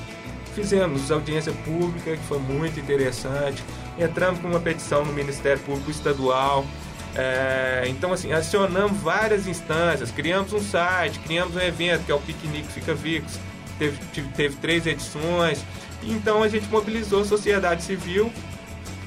[0.54, 3.64] fizemos audiência pública que foi muito interessante,
[3.98, 6.64] entramos com uma petição no Ministério Público Estadual
[7.16, 12.20] é, então, assim, acionamos várias instâncias, criamos um site, criamos um evento que é o
[12.20, 13.40] Piquenique Fica Vicos,
[13.80, 13.98] teve,
[14.36, 15.64] teve três edições.
[16.04, 18.32] Então, a gente mobilizou a sociedade civil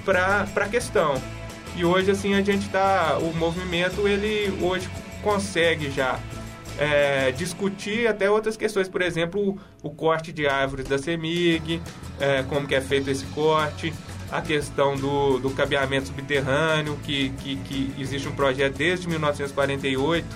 [0.06, 1.20] para a questão.
[1.76, 3.18] E hoje, assim, a gente está.
[3.20, 4.88] O movimento, ele hoje
[5.22, 6.18] consegue já
[6.78, 11.82] é, discutir até outras questões, por exemplo, o, o corte de árvores da CEMIG,
[12.20, 13.92] é, como que é feito esse corte,
[14.30, 20.26] a questão do, do cabeamento subterrâneo, que, que, que existe um projeto desde 1948,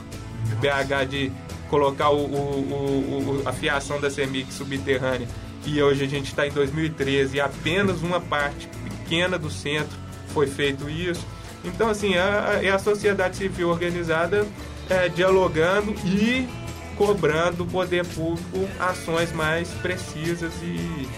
[0.44, 1.32] de BH, de
[1.70, 5.28] colocar o, o, o, a fiação da CEMIC subterrânea.
[5.64, 9.96] E hoje a gente está em 2013 e apenas uma parte pequena do centro
[10.28, 11.24] foi feito isso.
[11.64, 14.44] Então, assim, é, é a sociedade civil organizada
[14.90, 16.48] é, dialogando e
[16.96, 21.08] cobrando do poder público ações mais precisas e,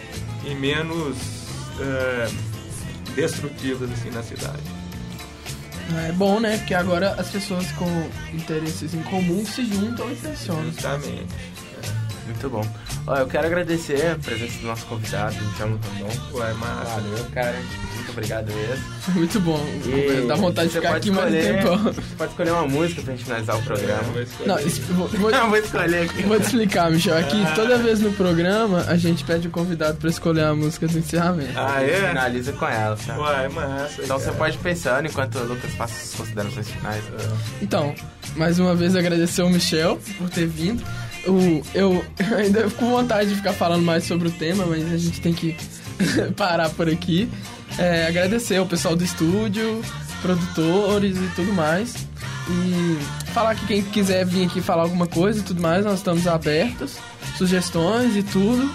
[0.47, 1.17] e menos.
[1.81, 2.55] É,
[3.15, 4.63] destrutivas assim na cidade.
[6.07, 6.59] É bom, né?
[6.59, 10.65] Porque agora as pessoas com interesses em comum se juntam e pressionam.
[10.65, 11.27] Justamente.
[12.27, 12.65] Muito bom.
[13.07, 16.39] Ó, eu quero agradecer a presença do nosso convidado, me chamo Rondon.
[16.39, 17.01] Ué, massa.
[17.01, 17.55] Valeu, cara.
[17.97, 18.85] Muito obrigado mesmo.
[19.15, 19.63] Muito bom.
[19.85, 21.79] E Dá vontade de ficar aqui mais um tempão.
[21.93, 24.03] Você pode escolher uma música pra gente finalizar o programa.
[24.47, 26.23] Não, es- vou, vou, Não, vou escolher aqui.
[26.23, 27.19] vou te explicar, Michel.
[27.19, 30.99] Aqui, toda vez no programa, a gente pede o convidado pra escolher a música do
[30.99, 31.53] encerramento.
[31.59, 32.09] Ah, Você é?
[32.09, 33.19] Finaliza com ela, tá?
[33.19, 34.03] Ué, massa.
[34.03, 34.37] Então você cara.
[34.39, 37.05] pode ir pensando enquanto o Lucas passa as considerações finais.
[37.61, 37.95] Então,
[38.35, 40.83] mais uma vez agradecer ao Michel por ter vindo.
[41.27, 42.05] O, eu
[42.37, 45.33] ainda fico com vontade de ficar falando mais sobre o tema, mas a gente tem
[45.33, 45.57] que
[46.37, 47.29] parar por aqui.
[47.79, 49.83] É, agradecer ao pessoal do estúdio,
[50.23, 52.07] produtores e tudo mais.
[52.49, 52.99] E
[53.33, 56.97] falar que quem quiser vir aqui falar alguma coisa e tudo mais, nós estamos abertos.
[57.37, 58.71] Sugestões e tudo.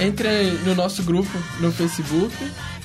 [0.00, 1.30] Entre no nosso grupo
[1.60, 2.34] no Facebook.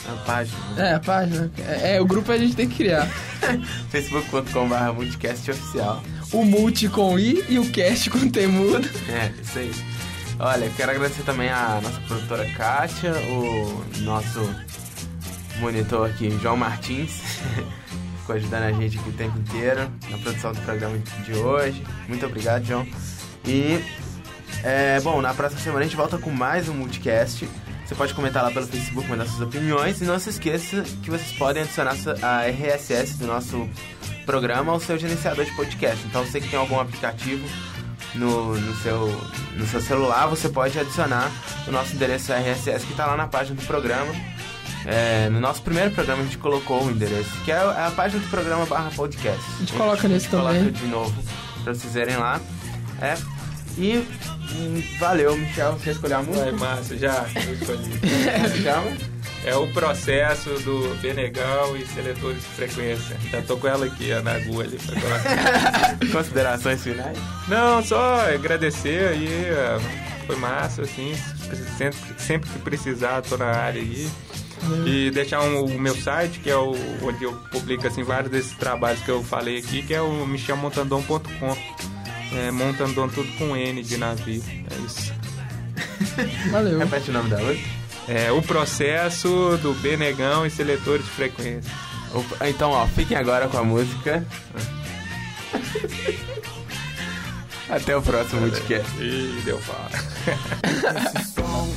[0.08, 0.58] A página.
[0.78, 1.52] É, a página.
[1.58, 3.08] É, é, o grupo a gente tem que criar.
[3.90, 6.04] facebook.com.br multicast oficial.
[6.32, 8.88] O multi com I e o cast com T mudo.
[9.10, 9.72] É, isso aí.
[10.40, 14.50] Olha, quero agradecer também a nossa produtora Kátia, o nosso
[15.60, 17.22] monitor aqui, João Martins,
[18.22, 21.84] ficou ajudando a gente aqui o tempo inteiro na produção do programa de hoje.
[22.08, 22.88] Muito obrigado, João.
[23.46, 23.84] E,
[24.64, 27.50] é, bom, na próxima semana a gente volta com mais um Multicast.
[27.90, 30.00] Você pode comentar lá pelo Facebook, mandar suas opiniões.
[30.00, 33.68] E não se esqueça que vocês podem adicionar a RSS do nosso
[34.28, 36.06] programa ao seu gerenciador de podcast.
[36.06, 37.44] Então, você que tem algum aplicativo
[38.14, 39.08] no, no, seu,
[39.56, 41.32] no seu celular, você pode adicionar
[41.68, 44.14] o nosso endereço RSS que está lá na página do programa.
[44.86, 48.30] É, no nosso primeiro programa a gente colocou o endereço, que é a página do
[48.30, 49.44] programa barra podcast.
[49.56, 50.72] A gente coloca nesse coloca também.
[50.72, 51.24] de novo
[51.64, 52.40] pra vocês verem lá.
[53.02, 53.39] É.
[53.78, 53.98] E
[54.56, 56.46] hum, valeu, Michel, você escolheu a música?
[56.46, 57.90] Vai, massa, já eu escolhi.
[58.00, 58.98] Como se chama?
[59.46, 63.16] É o processo do Benegal e seletores de frequência.
[63.32, 65.98] Já tô com ela aqui, ó, na agulha ali pra colocar.
[66.12, 67.18] Considerações finais?
[67.48, 69.30] Não, só agradecer aí,
[70.28, 71.14] foi massa, assim,
[71.78, 74.10] sempre, sempre que precisar, tô na área aí.
[74.86, 78.52] E deixar um- o meu site, que é o, onde eu publico assim, vários desses
[78.58, 81.56] trabalhos que eu falei aqui, que é o michelmontandon.com.
[82.34, 84.44] É, Montandon tudo com N de navio.
[84.70, 85.14] É isso.
[86.52, 86.80] Valeu.
[86.80, 87.80] Repete o nome da outra.
[88.08, 91.72] É o processo do Benegão e seletores de frequência.
[92.14, 94.26] Opa, Então, ó, fiquem agora com a música.
[97.70, 98.92] Até o próximo podcast.
[99.00, 99.92] Ih, deu fala.
[101.16, 101.70] Esse som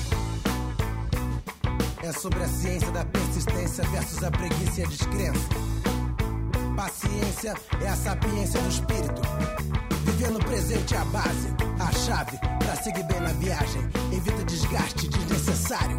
[2.03, 5.49] é sobre a ciência da persistência versus a preguiça e a descrença.
[6.75, 9.21] Paciência é a sapiência do espírito.
[10.23, 11.49] Viver no presente é a base,
[11.81, 13.83] a chave para seguir bem na viagem.
[14.13, 15.99] Evita desgaste desnecessário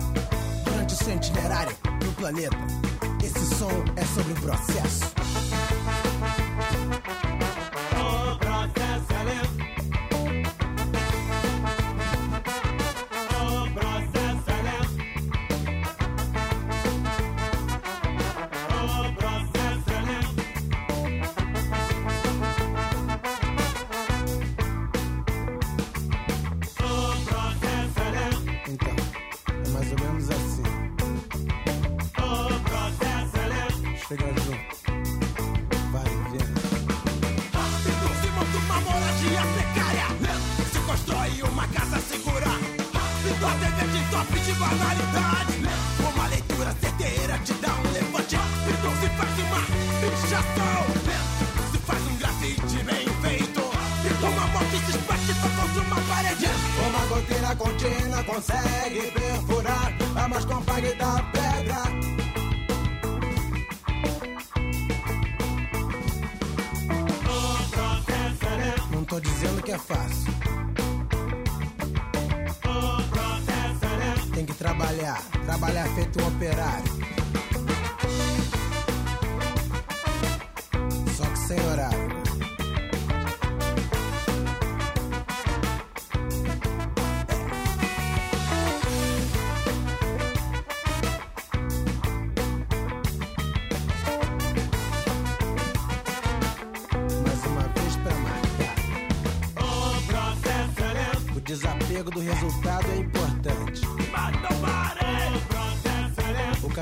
[0.63, 1.75] durante o seu itinerário
[2.05, 2.55] no planeta.
[3.21, 5.22] Esse som é sobre o processo.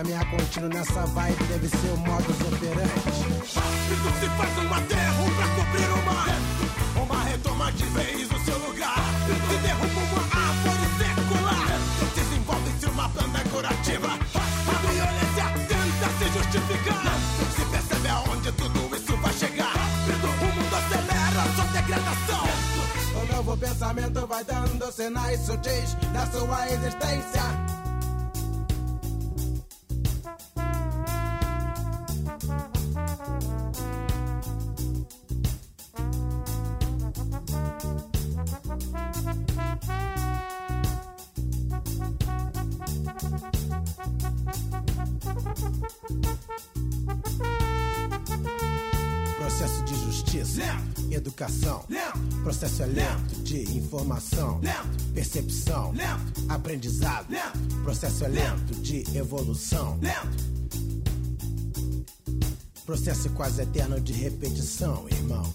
[0.02, 3.22] Caminhar contínuo nessa vibe deve ser o modus operandi.
[3.53, 7.03] Rápido se faz um aterro pra cobrir o mar.
[7.03, 8.98] Uma retoma de vez o seu lugar.
[9.28, 11.68] Se derruba uma árvore secular.
[12.15, 14.07] Desenvolve-se uma planta curativa.
[14.07, 17.14] A violência tenta se justificar.
[17.56, 19.76] Se percebe aonde tudo isso vai chegar.
[20.23, 22.48] O mundo acelera sua degradação.
[23.22, 27.80] O novo pensamento vai dando sinais sutis da sua existência.
[51.52, 51.84] Educação,
[52.44, 54.61] processo é lento de informação,
[55.14, 55.94] percepção,
[56.48, 57.28] aprendizado,
[57.84, 59.99] processo é lento de evolução,
[62.86, 65.53] processo quase eterno de repetição, irmão.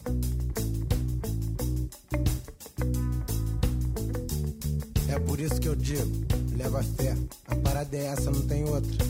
[5.09, 7.17] É por isso que eu digo, leva fé,
[7.49, 9.07] a parada é essa, não tem outra.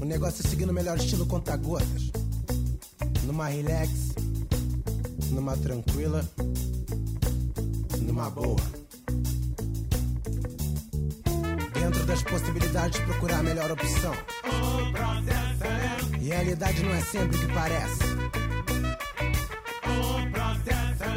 [0.00, 2.10] O negócio é seguir no melhor estilo conta-gotas
[3.28, 4.07] numa relax,
[5.30, 6.28] numa tranquila,
[8.00, 8.60] numa boa.
[11.72, 14.14] Dentro das possibilidades, procurar a melhor opção.
[16.20, 18.18] Realidade não é sempre o que parece.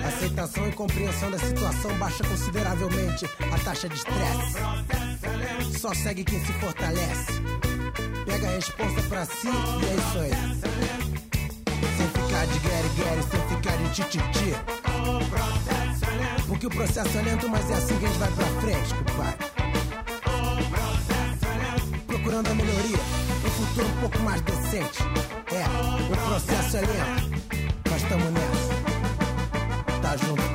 [0.07, 5.79] Aceitação e compreensão da situação baixa consideravelmente a taxa de estresse.
[5.79, 7.41] Só segue quem se fortalece.
[8.25, 10.61] Pega a responsa pra si e é isso aí.
[12.01, 14.55] Sem ficar de guere guere, sem ficar de tititi.
[15.05, 16.43] O processo é lento.
[16.47, 19.45] Porque o processo é lento, mas é assim que a gente vai pra frente, compadre.
[20.25, 22.05] O processo é lento.
[22.07, 22.97] Procurando a melhoria,
[23.45, 25.03] um futuro um pouco mais decente.
[25.51, 27.29] É, o processo é lento.
[27.87, 30.01] Mas tamo nessa.
[30.01, 30.50] Tá junto.